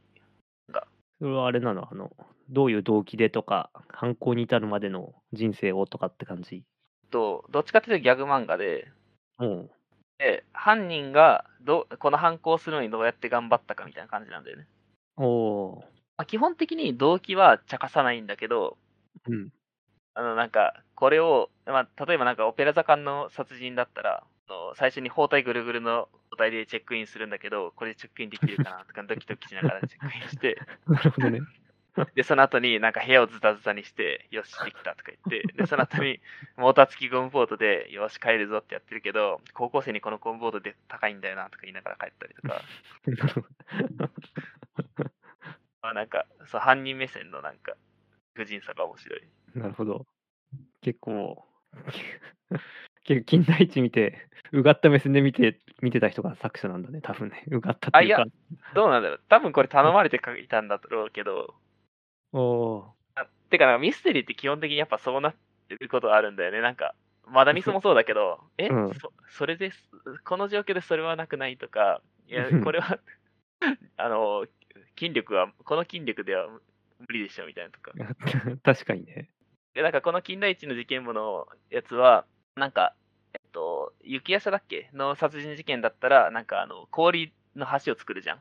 [1.19, 1.89] それはあれなの？
[1.91, 2.11] あの、
[2.49, 6.63] どういう動機でとか、犯行に至るまでの人生をとかって感じ？
[7.11, 8.87] と、どっちかっていうとギャグ漫画で、
[9.39, 9.69] うん。
[10.19, 14.67] で、犯人がどうこの犯行するのにどうやって頑張ったかみたいな感じなんだよね。
[15.17, 15.83] おお
[16.17, 19.33] まあ、基本的に動機は茶化さないんだけど、ー。
[19.33, 19.49] うん。
[20.13, 24.23] あの、なんか、これを、まあ、例えばなんか、オペラ座館の殺人だったら、
[24.75, 30.57] 最初に包帯ぐるぐるの包帯でチェックインするんだけど、これでチェックインできるかなとか、ドキドキしながらチェックインして、
[30.87, 31.39] なるほどね。
[32.15, 36.19] で、その後になんか部屋をズタズタにして、よし、できたとか言って、 で、その後に
[36.57, 42.61] モーター付きゴムボートで、よし、帰るぞってやってるけど、高校生にこのゴムボートで高いんだよなとか言いながら帰ったりとか、
[45.81, 47.75] まあなんか、そう、犯人目線のなんか、
[48.33, 49.21] 婦人さが面白い。
[49.55, 50.05] なるほど。
[50.81, 51.45] 結構、
[53.03, 57.43] 結構、金田一見て、うがった目線で見て、見てた人が作者なんだね、多分ね。
[57.49, 58.25] うがったっていうか。
[58.75, 61.55] どうなんだろう多分これ頼まれて書いたんだろうけど、
[62.31, 65.35] おおあてかミステリーって基本的にやっぱそうなっ
[65.67, 66.61] てることあるんだよね。
[66.61, 69.89] なんか、まだミスもそうだけど、 え、うんそそれです、
[70.25, 72.99] この状況でそれはなくないとか、いやうん、これは、
[73.97, 74.45] あの、
[74.97, 76.61] 筋力は、この筋力では無
[77.13, 77.91] 理でしょみたいなとか。
[77.91, 78.61] ー。
[78.61, 79.29] 確かにね。
[79.73, 82.25] で、なんかこの金田一の事件簿のやつは、
[82.55, 82.95] なんか、
[83.33, 84.89] えっと、雪夜叉だっけ？
[84.93, 88.39] の殺人事件だったら、なんかあの、氷の橋を作るじゃん。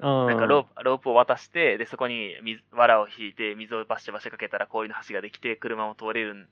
[0.00, 6.48] あなんかロープロープを渡して、で、そこに水藁を引いて、水をバシャバシャかけたら氷の橋ができて、車も通れるん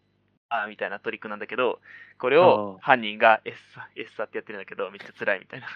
[0.51, 1.81] あーみたいなトリックなんだけど、
[2.19, 5.69] これを犯人がエッサ、エッサってやってるんだけど、めっちゃ辛いみたいな。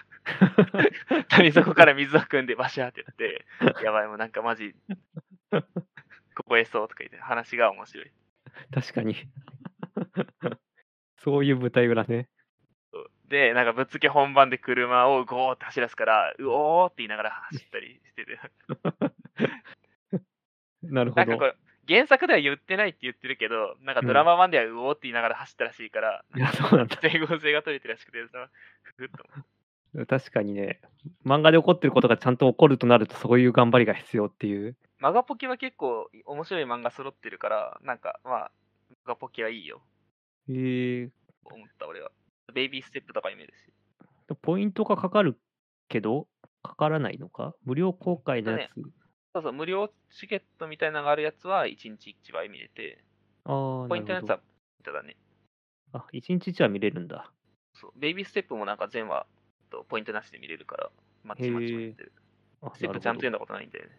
[1.29, 3.45] 谷底から水を汲んでバシャーってやって、
[3.83, 4.75] やばい、もうなんかマジ、
[6.35, 8.11] ここエッそうとか言って、話が面白い。
[8.73, 9.15] 確かに。
[11.23, 12.27] そういう舞台裏ね。
[13.29, 18.39] で、なんかぶっつけ本番で車をゴーって走らすから、うおーって言いながら走ったりしてて。
[20.83, 21.45] なるほどなんかこ。
[21.45, 21.55] れ、
[21.87, 26.97] 原作では言ってないって言ってるけど、なんかドラマ版ではうおーって言いながら走ったらしいから、いや、そうなんだ。
[27.01, 28.49] 整合性が取れてるらしくてさ、
[28.83, 29.25] ふふっと。
[30.07, 30.81] 確かにね、
[31.25, 34.75] 漫画で起こってることがちゃんと起こるとなると、そういう頑張りが必要っていう。
[34.99, 38.51] マガポケは結構面白い漫画揃ってるから、なんかまあ、
[38.89, 39.81] マガポケはいいよ、
[40.49, 41.09] えー、
[41.43, 42.11] 思った俺は。
[42.53, 43.71] ベイビーステップとか読めるし。
[44.41, 45.39] ポイントがかかる
[45.87, 46.27] けど、
[46.63, 47.53] かからないのか？
[47.63, 48.71] 無料公開のやつ。
[49.33, 53.03] そうそう、無料チケットみたいなのがあるやつは1日1話見れて、
[53.43, 54.41] ああ、ポイントのやつはなるほど。
[54.41, 54.43] ポ
[54.79, 55.17] イントだね。
[55.93, 57.31] あ、1日1話見れるんだ。
[57.73, 59.25] そう、ベイビーステップもなんか全話
[59.69, 60.89] とポイントなしで見れるから、
[61.23, 62.13] まちまち見てる。
[62.61, 62.93] あ、ステッ。
[62.93, 63.91] プちゃんと読んだことないんだよね。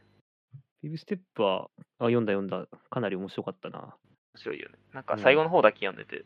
[0.83, 2.67] ビブステップは、あ、読んだ読んだ。
[2.91, 3.79] かなり面白かったな。
[3.79, 3.95] 面
[4.37, 4.79] 白いよね。
[4.93, 6.25] なんかうん最後の方だけ読んでて、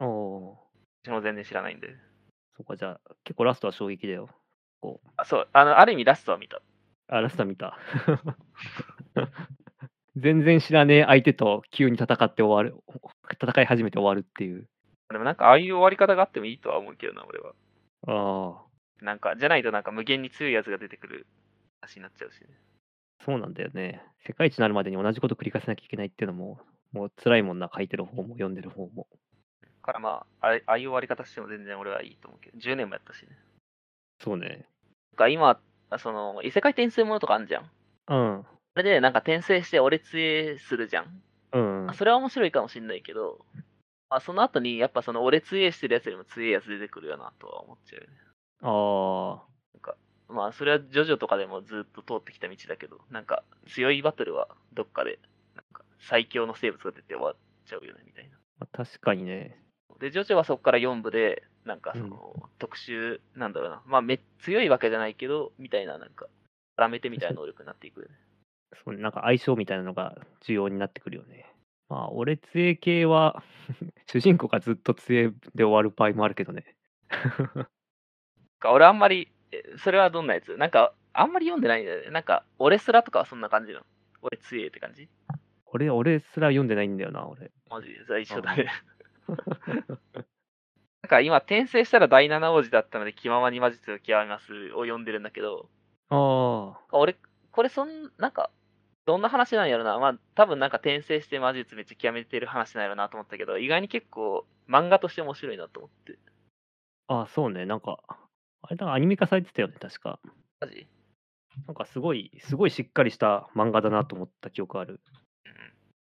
[0.00, 0.69] おお
[1.02, 1.94] 私も全然知らないんで。
[2.56, 4.28] そっか、じゃあ、結構ラストは衝撃だよ。
[4.80, 5.08] こう。
[5.16, 6.60] あ、そう、あの、ある意味ラストは見た。
[7.08, 7.78] あ、ラストは見た。
[10.16, 12.82] 全然知らねえ相手と急に戦って終わる。
[13.32, 14.68] 戦い始めて終わるっていう。
[15.10, 17.54] でもなんかああいう終わり方があってもいいとは思うけどな、俺は。
[18.06, 18.66] あ
[19.00, 21.26] あ、なんか、じゃないとなんか無限に強いやつが出てくる
[21.80, 22.48] 話になっちゃうしね。
[23.24, 24.02] そうなんだよね。
[24.26, 26.60] 世界一になるまでに同じこと繰り返さなきゃいけないっていうのも、
[26.92, 29.06] もう辛いもんな、書いてる方も読んでる方も。
[29.80, 33.28] からまあ、あれああいう終わり方しても全然俺はいいと思うけど、10年もやったしね。
[34.22, 34.48] そうね。
[34.48, 35.60] なんか今、
[35.98, 37.70] その、異世界転生ものとかあんじゃん。
[38.08, 38.46] うん。
[38.74, 41.22] それでなんか転生して俺杖するじゃん。
[41.52, 41.94] うんまあ。
[41.94, 43.44] それは面白いかもしんないけど、
[44.08, 48.16] まあ、その後にやっぱその俺杖してるやつよりも強いやつ出てくるよなとは思っちゃうよね。
[48.62, 49.50] ああ、
[50.32, 55.18] まあそれはジョジョとかでもずっと通ってきた道だけど、なんか強いバトルはどっかで
[55.54, 58.36] なんか最強の生物が出て終わっちゃうよねみたいな。
[58.58, 59.60] まあ確かにね。
[59.98, 66.26] で、ジョジョはそこから4部で、なんかその、特殊、なんだろうな、まあめ強いわけじゃないけど、みたいななんか、
[66.78, 68.14] 絡めてみたいな能力になっていくよね。
[68.84, 71.52] そうなんか相性みたいなのが重要になってくるよね。
[71.88, 73.42] まあ、俺杖系は
[74.06, 76.76] 主人公がずっと杖で終わる場合もあるけどね。
[78.60, 80.56] か俺あんまり、えそれはどんなやつ？
[80.56, 82.10] なんか、あんまり読んでないんだよね。
[82.10, 83.86] なんか、俺すらとかはそんな感じなの。
[84.22, 85.08] 俺強いって感じ？
[85.66, 87.50] 俺、俺すら読んでないんだよな、俺。
[87.68, 88.70] マジで、最初だね。
[91.02, 95.68] なんか今、転生したら第七王子だったので、気ままに魔術を極めますを読んでるんだけど、
[96.10, 97.16] ああ、俺、
[97.52, 98.50] これそん、なんか、
[99.06, 99.98] どんな話なんやろな。
[99.98, 106.18] まあ、多分なんか転生して魔術めっちゃ極めてる話なんやろなと思ったけど、意外に結構漫画として面白いなと思って。
[107.08, 107.66] ああ、そうね。
[107.66, 107.98] なんか、
[108.62, 110.20] あれだ、アニメ化されてたよね、確か。
[110.60, 110.86] マジ？
[111.66, 115.00] なんかすごい、すごいしっかりした漫画だなと思った記憶ある。
[115.44, 115.52] うん。
[115.54, 115.62] な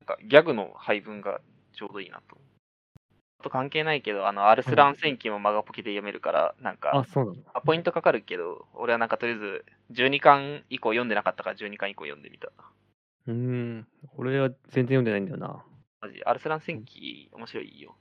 [0.04, 1.40] んかギャグの配分が
[1.72, 2.36] ちょうどいいなと。
[2.36, 2.38] あ
[3.40, 7.36] と関係ないけど、あの、アルスラン戦記もマガポケで読めるから、なんか、あ、そうなの？
[7.54, 12.48] あポイントかかるけど、俺はなんかとりあえず12巻以降読んでなかったから12巻以降読んでみた。
[13.26, 13.86] うーん、
[14.16, 15.64] 俺は全然読んでないんだよな。
[16.00, 17.96] マジ、アルスラン戦記面白いよ。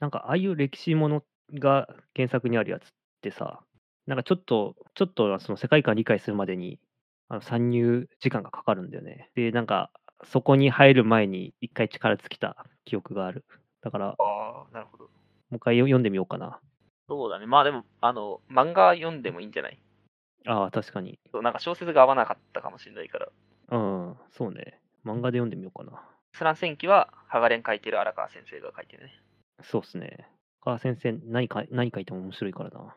[0.00, 2.88] なんか、ああいう歴史ものが原作にあるやつっ
[3.20, 3.60] てさ、
[4.06, 6.78] なんかちょっと、ちょっとその世界観理解するまでに、
[7.28, 9.30] あの参入時間がかかるんだよね。
[9.34, 9.90] で、なんか、
[10.24, 13.44] そこに入る前に一回力尽きた記憶がある。
[13.80, 15.04] だから、もああ、なるほど。
[15.04, 15.08] う
[15.56, 16.60] 一回読んでみようかな。
[17.08, 17.46] そうだね。
[17.46, 19.78] まあでも、あの、漫画読んでもいいんじゃない？
[20.46, 21.18] ああ、確かに。
[21.32, 23.28] そうなんか小説が合わなかったかもしれないから。
[23.70, 24.80] うん、そうね。
[25.04, 26.02] 漫画で読んでみようかな。
[26.32, 29.12] スラン戦記は、ハガレン書いてる荒川先生が書いてるね。
[29.62, 30.28] そうっすね。
[30.60, 32.94] 川先生、何か、何書いても面白いからな。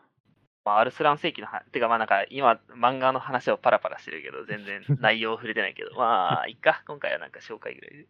[0.66, 8.08] まあ、アルスラン世紀の話、てかまあなんか今漫画の話をパラパラしてるけど、全然内容触れてないけど、 まあ、いっか、今回はなんか紹介ぐらいで。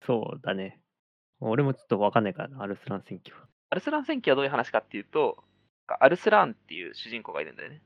[0.00, 0.80] そうだね。
[1.44, 3.38] 俺もちょっとわかんないからな、アルスラン戦記は。
[3.70, 5.42] アルスラン戦記はどういう話かっていうと、
[5.86, 7.82] アルスランっていう主人公がいるんだよね。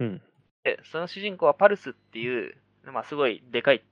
[0.00, 0.22] うん。
[0.64, 3.82] で、その主人公はパルスっていう、まあすごいでかい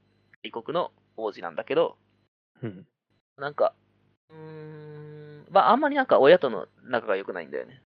[0.42, 1.96] 帝国の王子なんだけど、
[2.62, 2.86] うん。
[3.36, 3.74] なんか、
[4.30, 7.82] うーん、まああんまりなんか親との仲が良くないんだよね。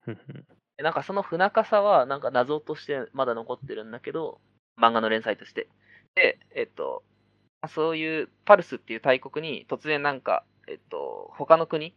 [0.79, 4.41] なんかその不仲さはなんか謎としてまだ残ってるんだけど、
[4.81, 5.69] 漫画の連載として。
[6.15, 7.03] で、えっと、
[7.69, 11.95] そういうパルスっていう大国に突然なんか、えっと、他の国、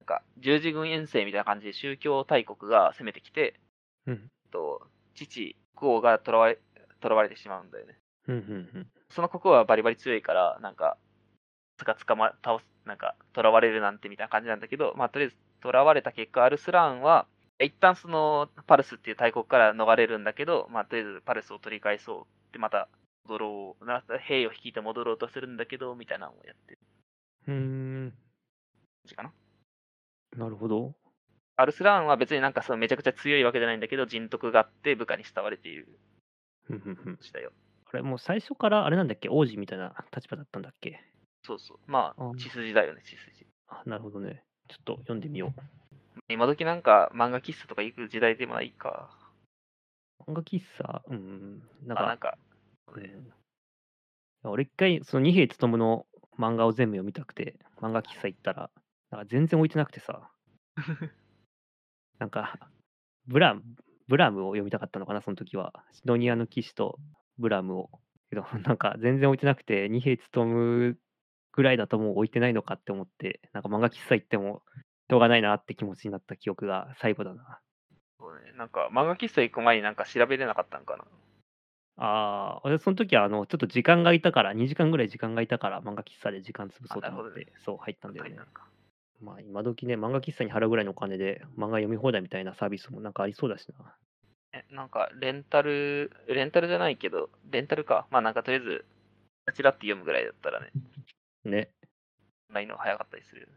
[0.00, 3.60] なんか十字軍遠征みたいな感じで宗教大国が攻めてきて、
[4.06, 4.14] うん。
[4.14, 6.58] えっと、父、国王が囚われ、
[7.02, 7.98] 囚われてしまうんだよね。
[8.28, 8.40] うんうん
[8.74, 8.86] うん。
[9.10, 10.96] その国王はバリバリ強いから、なんか、
[11.76, 17.26] つかつかま、倒す、なんか、囚われるなんてみたいな感じなんだけど、まあ、とりあえず、囚われた結果、アルスラーンは、
[17.60, 22.88] 一旦その、パルスっていう大国から逃れるんだけど、まあ、とりあえずパルスを取り返そうって、また、
[23.24, 26.78] 戻ろう、な兵を率いて戻ろうとするんだけど、みたいなのをやってる
[27.48, 28.10] うーん。
[28.10, 28.18] 感
[29.06, 29.32] じかな。
[30.36, 30.94] なるほど。
[31.56, 35.98] アルスラーンは別になんかそのめちゃくちゃ強いわけじゃないんだけど、人徳があって部下に慕われている
[36.64, 37.52] ふんふんふん星だよ。
[37.92, 39.28] あれ、もう最初からあれなんだっけ？
[39.28, 41.00] 王子みたいな立場だったんだっけ？
[41.44, 41.78] そうそう。
[41.86, 43.46] まああ、血筋だよね、血筋。
[43.68, 44.44] あ、なるほどね。
[44.68, 45.60] ちょっと読んでみよう。
[46.28, 49.10] 今時なんか漫画喫茶とか行く時代でもないか。
[50.26, 51.02] 漫画喫茶？
[51.06, 51.62] うん。
[51.84, 52.38] なんまあ、なんか、
[52.86, 53.32] か、うん
[54.44, 56.06] 俺一回、その二兵勉の
[56.38, 58.70] 漫画を全部読みたくて、漫画喫茶行ったら、
[59.10, 60.30] なんか全然置いてなくてさ、
[62.18, 62.70] なんか、
[63.26, 63.62] ブラム、
[64.08, 65.72] ブラムを読みたかったのかな、その時は。
[65.92, 66.98] シドニアの騎士と
[67.38, 67.90] ブラムを
[68.32, 70.98] けど、 なんか全然置いてなくて、二瓶勉
[71.52, 74.62] ぐらいだともう置いてないのかって思って、なんか漫画喫茶行っても、
[75.10, 77.60] しょうがないなって気持ちになった記憶が最後だな。
[78.18, 78.52] そうね。
[78.56, 81.04] なんか、漫画喫茶行く前になんか調べれなかったんかな。
[81.96, 88.46] ああ、俺その時はあの、ちょっと時間が空いたから、2時間ぐらい時間が空いたから、漫画喫茶で時間潰そうと思って、あなるほどねそう入ったんだよねなん。
[88.46, 88.66] か
[89.20, 93.94] まあ今時ね、漫画喫茶に払うぐらいのお金で漫画読み放題みたいなサービスもなんかありそうだしな。
[94.54, 98.06] えなんか、レンタル、レンタルじゃないけど、レンタルか。
[98.10, 98.84] まあなんかとりあえず、
[99.54, 100.70] ちらって読むぐらいだったらね、
[101.44, 101.70] ね。
[102.50, 103.52] ないの早かったりするよね。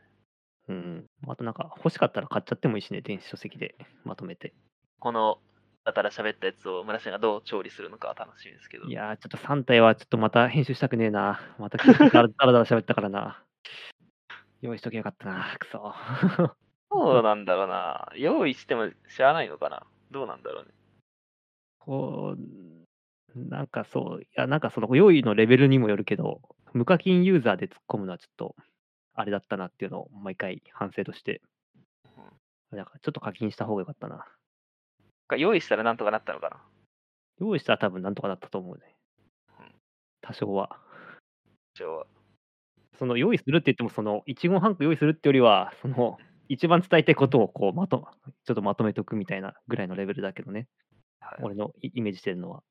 [0.68, 1.06] うん。
[1.28, 4.54] あとなんか欲しかったら買っちゃってもいいしね、電子書籍でまとめて。
[5.00, 5.40] この、
[5.86, 8.88] だったら喋ったやつを村瀬がどう調理するのかは楽しみですけど。
[8.88, 11.40] いやー、ちょっと3体はちょっとまた編集したくねえな。
[11.60, 13.44] まただらだらだら喋ったからな。
[14.62, 15.56] 用意しとけよかったな。
[15.60, 15.94] くそ。
[16.92, 18.12] そうなんだろうな。
[18.16, 19.86] 用意してもしゃあないのかな。
[20.10, 20.72] どうなんだろうね。
[21.78, 26.42] こう、なんかそう、いや、なんかその用意のレベルにもよるけど、
[26.74, 28.56] 無課金ユーザーで突っ込むのはちょっと、
[29.14, 31.42] あれだったなっていうのを毎回反省として、
[32.72, 34.26] なんかちょっと課金した方がよかったな。
[35.28, 36.58] か用意したらなんとかなったのかな。
[37.40, 38.96] 用意したら多分なんとかなったと思うね
[39.60, 39.72] うん。
[40.22, 40.80] 多少は。
[41.76, 42.08] 一応は。
[42.98, 46.18] その用意するって言っても、その一言半句用意するってよりは、その
[46.48, 48.08] 一番伝えたいことをこうまと、
[48.46, 50.68] ちょっとまとめとくみたいなぐらいのレベルだけどね。
[51.20, 52.64] はい俺のイイメージしてるのは。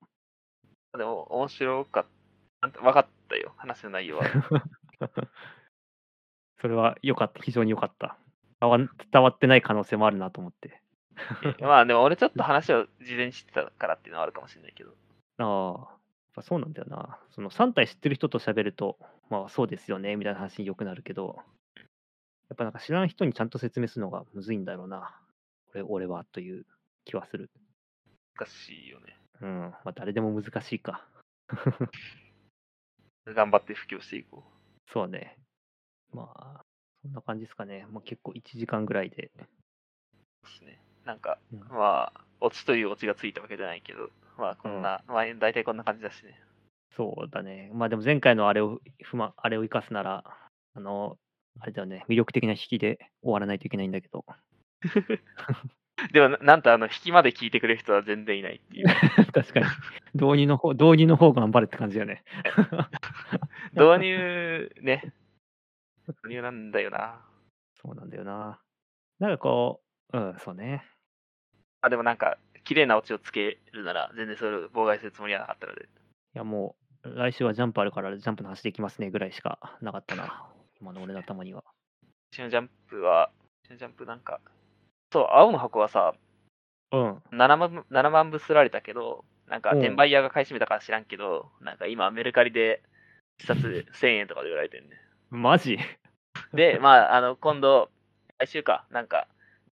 [0.97, 2.07] でも、面白かっ
[2.61, 2.81] た。
[2.81, 3.53] 分かったよ。
[3.57, 4.25] 話の内容は。
[6.61, 7.43] それは良かった。
[7.43, 8.17] 非常に良かった。
[9.13, 10.81] 伝わってない可能性もあるなと思って。
[11.61, 14.95] まあでも俺ちょっと話を事前に知ってたからっていうのはあるかもしれないけど。
[15.39, 15.99] ああ、やっ
[16.35, 17.19] ぱそうなんだよな。
[17.31, 18.99] その3体知ってる人と喋ると、
[19.31, 21.43] まあそうですよね、みたいな話によくなるけど、
[22.49, 25.19] やっぱなんか知らん人にちゃんと説明するのがむずいんだろうな。
[25.73, 26.67] 俺俺はという
[27.05, 27.51] 気はする。
[28.37, 29.19] 難しいよね。
[29.41, 29.61] うん。
[29.71, 31.07] まあ誰でも難しいか。
[33.27, 34.45] 頑張って布教していこ
[34.93, 35.39] そうね。
[36.13, 36.65] まあ、
[37.03, 37.87] そんな感じですかね。
[37.91, 39.33] まあ、結構1時間ぐらいで。
[39.37, 39.39] う
[40.47, 40.84] ですね。
[41.05, 46.41] なんか、うんまあ、オチというオチがついたわけじゃないけど、まあこんな、まあ大体こんな感じだしね。
[46.97, 47.71] そうだね。
[47.75, 50.25] まあでも前回のあれを、不満、あれを生かすなら、
[50.75, 51.19] あの、
[51.61, 54.25] あれだよね、魅力的な引きで終わらないといけないんだけど。
[56.13, 58.87] でもな、なんとあの、引きまで聞いてくれる人は全然いないっていう。
[59.33, 59.67] 確かに。
[60.15, 62.25] 導入の方、導入の方頑張れって感じだよね。
[63.73, 65.15] 導入、ね。
[66.09, 67.25] 導入なんだよな。
[67.75, 68.61] そうなんだよな。
[69.21, 69.83] なんかこ
[70.13, 70.85] う、うん、そうね。
[71.85, 75.83] あ、でもなんか、綺麗なオチをつけるなら、全然それを妨害するつもりはなかったので。
[75.83, 75.87] い
[76.33, 80.49] やもう、来週はジャンプあるから、ジャンプの話できますねぐらいしかなかったな。
[80.81, 81.63] 今の俺の頭には。
[82.03, 83.31] うちのジャンプは、
[83.65, 84.41] うちのジャンプなんか、
[85.13, 86.15] そう、青の箱はさ、
[86.91, 87.23] うん。
[87.33, 92.83] 7万部 ,7 万部すられたけど、なんかうん転売屋が買い占めたから知らんけど、なんか今メルカリで
[93.39, 94.97] 一冊1000円とかで売られてるね。
[95.29, 95.79] マジ？
[96.55, 97.91] で、まあ、あの、今度、
[98.39, 99.29] 来週か、なんか、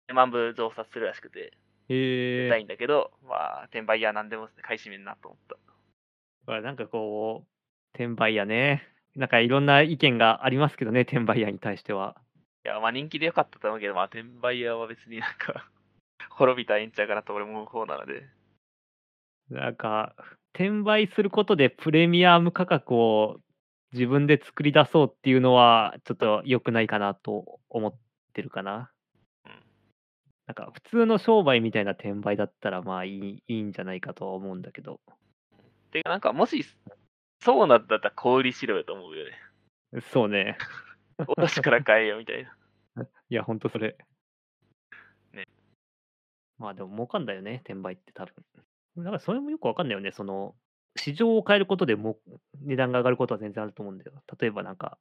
[0.09, 1.53] 10万部増刷するらしくて、
[1.89, 5.57] へえたいんだけど、まあ、転売屋なんでも買い占めんなと思った。
[6.47, 7.49] まあなんかこう、
[7.95, 8.83] 転売屋ね。
[9.17, 12.17] なんかいろんな意見がありますけどね、転売屋に対しては。
[12.65, 15.69] いや、まあ人気でよかったと思うけど、まあ、転売屋は別になんか、
[16.31, 18.25] 滅びたらええんちゃうかなと俺も思う方なので。
[19.51, 20.15] なんか、
[20.53, 23.41] 転売することでプレミアム価格を
[23.93, 27.95] 自分で作り出そうっていうのは、ちょっと良くないかなと思っ
[28.33, 28.91] てるかな。
[30.49, 35.01] うんなんか普通の商売みたいな転売だったらまあいいいいんじゃないかとは思うんだけど。
[35.97, 36.65] てか、なんか、もし、
[37.41, 39.33] そうなんだったら小売りしろよと思うよね。
[40.13, 40.59] そうね。
[41.39, 42.57] 卸から買えよみたいな。
[43.31, 43.97] いや、ほんとそれ。
[45.33, 45.47] ね。
[46.59, 48.35] まあでも儲かんだよね、転売って多分。
[48.99, 50.13] だからそれもよくわかんないよね。
[50.13, 50.55] その、
[50.97, 52.19] 市場を変えることでも
[52.61, 54.13] 値段が上がることは全然あると思うんだよ。
[54.39, 54.99] 例えばなんか、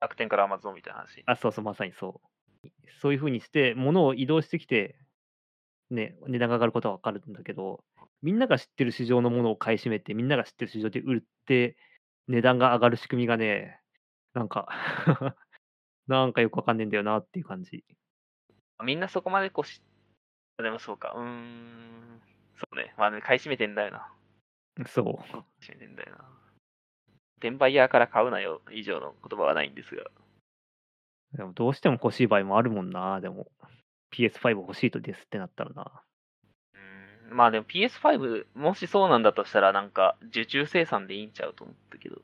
[0.00, 1.22] 楽天からアマゾンみたいな話。
[1.26, 2.31] あ、そうそう、まさにそう。
[3.00, 4.96] そういうふうにして、物を移動してきて、
[5.90, 7.84] ね、値段が上がることはわかるんだけど、
[8.22, 11.76] みんなが知ってる市場のものを買い占めて、みんなが知ってる市場で売って、
[12.28, 13.80] 値段が上がる仕組みがね、
[14.34, 14.68] なんか
[16.06, 17.84] なんかよくわかんねえんだよなっていう感じ。
[18.82, 19.82] みんなそこまでこうし、
[20.58, 22.22] でもそうか、うーん、
[22.56, 22.94] そうね。
[22.96, 24.12] まあ、ね、買い占めてんだよな。
[24.86, 25.16] そう。
[25.28, 26.24] 買い占めてんだよな。
[27.38, 30.04] 転売屋から買うなよ以上の言葉はないんですが。
[31.34, 33.46] でもどうしても欲しい場合もあるもんな、でも。
[34.12, 36.02] PS5 欲しいとですってなったらな。
[36.74, 42.20] うーんまあでも PS5、もしそうなんだとしたら、なんか、受注生産でいいんちゃうと思ったけど。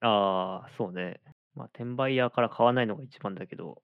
[0.00, 1.20] ああ、そうね。
[1.54, 3.82] まあ、転売屋から買わないのが一番だけど、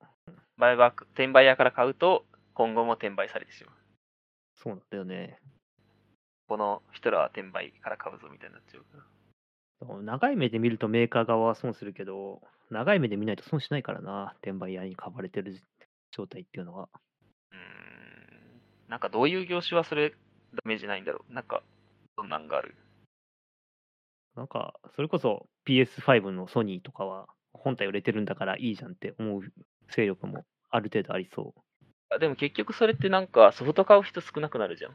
[0.57, 3.75] バイバック、転売屋から買うと、今後も転売されてしまう。
[4.57, 5.39] そうなんだよね。
[6.47, 10.03] この人らは転売から買うぞみたいになっちゃうから。
[10.03, 12.41] 長い目で見るとメーカー側は損するけど、
[12.75, 15.61] 長い目で見ないと損しないからな、転売屋に買われてる
[16.11, 16.89] 状態っていうのは。
[17.53, 17.61] うーん。
[18.89, 20.17] なんかどういう業種はそれダ
[20.65, 21.33] メージないんだろう。
[21.33, 21.63] なんか、
[22.17, 22.75] どんなんがある？
[24.35, 29.43] なんか、それこそ PS5 のソニーとかは、本体売れてるんだからいいじゃんって思う
[29.89, 31.61] 勢力もある程度ありそう。
[32.13, 34.91] あでも結局それってなんかソフト買う人少なくなるじゃん。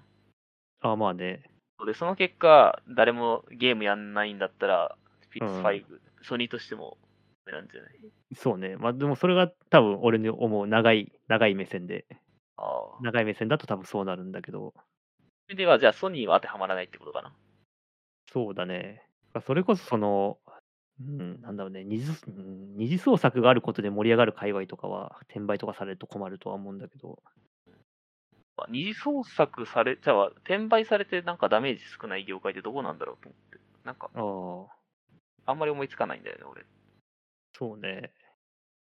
[0.81, 1.43] ああ、まあね。
[1.85, 4.97] で、その結果、誰もゲームやんないんだったら、
[5.39, 5.83] うん PS5、
[6.23, 7.08] ソニーとしてもダ
[7.45, 7.99] メなんじゃない？
[8.35, 8.75] そうね。
[8.77, 12.05] まあでもそれが多分俺に思う長い、長い目線で、
[12.57, 13.01] ああ。
[13.01, 14.73] 長い目線だと多分そうなるんだけど、
[15.45, 17.33] それでは、じゃあソニーは当てはまらないってことかな。
[18.31, 19.03] そうだね。
[19.45, 20.37] それこそその、
[21.01, 27.23] うん、なんだろうね、二次うん二次創作があることで盛り上がる界隈とかは、転売とかされると困るとは思うんだけど、
[28.57, 33.59] まあ二次創作され、じゃあ、転売されてなんかダメージ少ない業界ってどこなんだろうと思って。
[33.85, 34.71] なんか、あ
[35.47, 36.65] あ、あんまり思いつかないんだよね、俺。
[37.59, 38.13] そうね。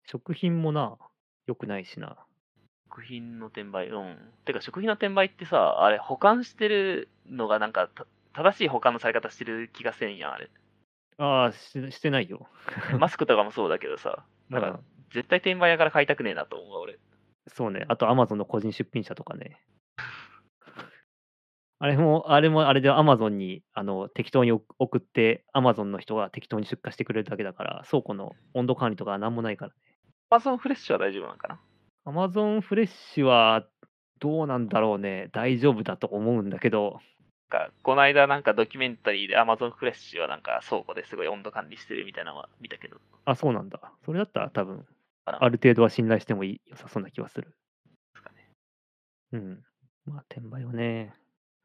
[0.06, 0.96] 食品もな、
[1.48, 2.18] 良くないしな。
[2.90, 4.18] 食品の転売、うん。
[4.46, 10.52] てか、食品の転売ってさ、あれ、保管してるのがなんか、た正しい保管のされ方してる気がせんやん、あれ。
[11.18, 12.48] ああ、ししてないよ。
[13.00, 17.00] マスクとかもそうだけどさ、なんか、絶対転売屋から買いたくねえなと思うわ、俺。
[17.48, 17.86] そうね。
[17.88, 19.60] あと、アマゾンの個人出品者とかね。
[21.82, 29.78] あれも、あれもあれでアマゾンにあの適当に送送って、アマゾンの人が適当に出荷してくれるだけだから、倉庫の温度管理とかなんもないからね。
[30.30, 31.60] アマゾンフレッシュは大丈夫なのかな？
[32.06, 33.66] アマゾンフレッシュは
[34.20, 35.30] どうなんだろうね。
[35.32, 37.00] 大丈夫だと思うんだけど、
[37.52, 42.98] なんか、この間なんかドキュメンタリーで Amazon フレッシュはなんか倉庫ですごい温度管理してるみたいなのは見たけど。
[43.26, 43.80] あ、そうなんだ。
[44.06, 44.86] それだったら多分、
[45.26, 47.48] ある程度は信頼してもいい良さそうな気はする。
[47.48, 47.54] で
[48.16, 48.52] すかね。
[49.32, 49.64] うん。
[50.06, 51.14] まあ、転売はね、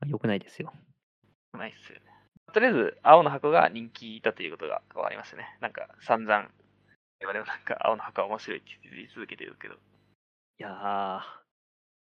[0.06, 0.72] 良くないですよ。
[1.52, 2.04] ないっすよね。
[2.52, 5.56] とりあえず、青の箱が人気だということが分かりましたね。
[5.60, 9.74] なんか、散々、我々もなんか青の箱は面白いって言い続けてるけど。
[9.74, 9.78] い
[10.58, 11.20] やー、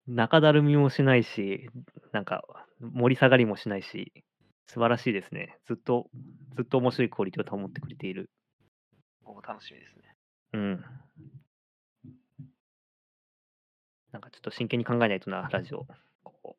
[0.08, 1.70] 中だるみもしないし、
[2.12, 2.43] なんか
[2.80, 4.12] 盛り下がりもしないし、
[4.68, 5.58] 素晴らしいですね。
[5.68, 6.10] ずっと、
[6.56, 8.30] ずっと面白いクオリティを保ってくれている。
[9.24, 10.16] もう楽しみですね。
[10.54, 10.86] うん。
[14.12, 15.86] なんかちょっと真剣に考えないとな、ラジオ。
[16.24, 16.58] こ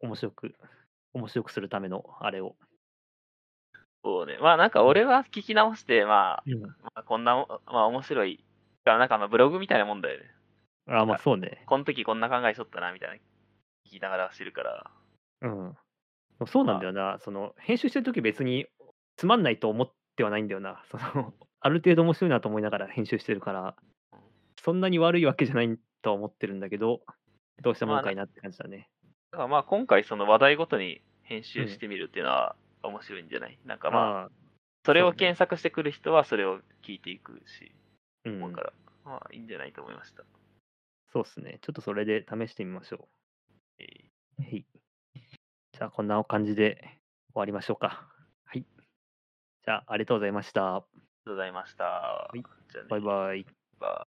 [0.00, 0.54] 面白く、
[1.14, 2.56] 面白くするためのあれを。
[4.02, 4.38] そうね。
[4.40, 8.44] まあなんか俺は聞き直して、まあ、うん、まあ、こんな、まあ面白い。
[8.84, 10.24] なんかあのブログみたいなもんだよね。
[10.88, 11.62] あ、まあそうね。
[11.66, 13.14] この時こんな考えしとったな、みたいな。
[13.86, 14.90] 聞きながら知るから。
[15.42, 15.76] うん。
[16.46, 17.18] そうなんだよな。
[17.20, 18.66] その、編集してるとき別に
[19.16, 20.82] つまんないと思ってはないんだよな。
[20.90, 23.76] その、 ある程度面白いなと思いながら編集してるから、
[24.56, 27.02] そんなに悪いわけじゃないとは思ってるんだけど、
[27.62, 28.88] どうしたもんかいなって感じだね。
[29.32, 34.30] だからまあ今回その話題ごとに編集してみるっていうのは面白いんじゃない、なんかまあ、あ、
[34.84, 37.72] それを検索してくる人はそれを聞いていくし、
[38.24, 38.72] うん思うから、
[39.04, 40.24] まあいいんじゃないと思いました。
[41.12, 41.58] そうっすね。
[41.62, 43.08] ちょっとそれで試してみましょ
[43.78, 44.42] えーう。
[44.42, 44.64] はい。
[45.72, 46.98] じゃあ、こんな感じで
[47.32, 48.06] 終わりましょうか。
[48.44, 48.64] はい。
[49.64, 50.76] じゃあ、ありがとうございました。
[50.76, 52.30] ありがとうございました。
[52.34, 53.46] いじゃあねバイバイ。
[53.80, 54.09] バイ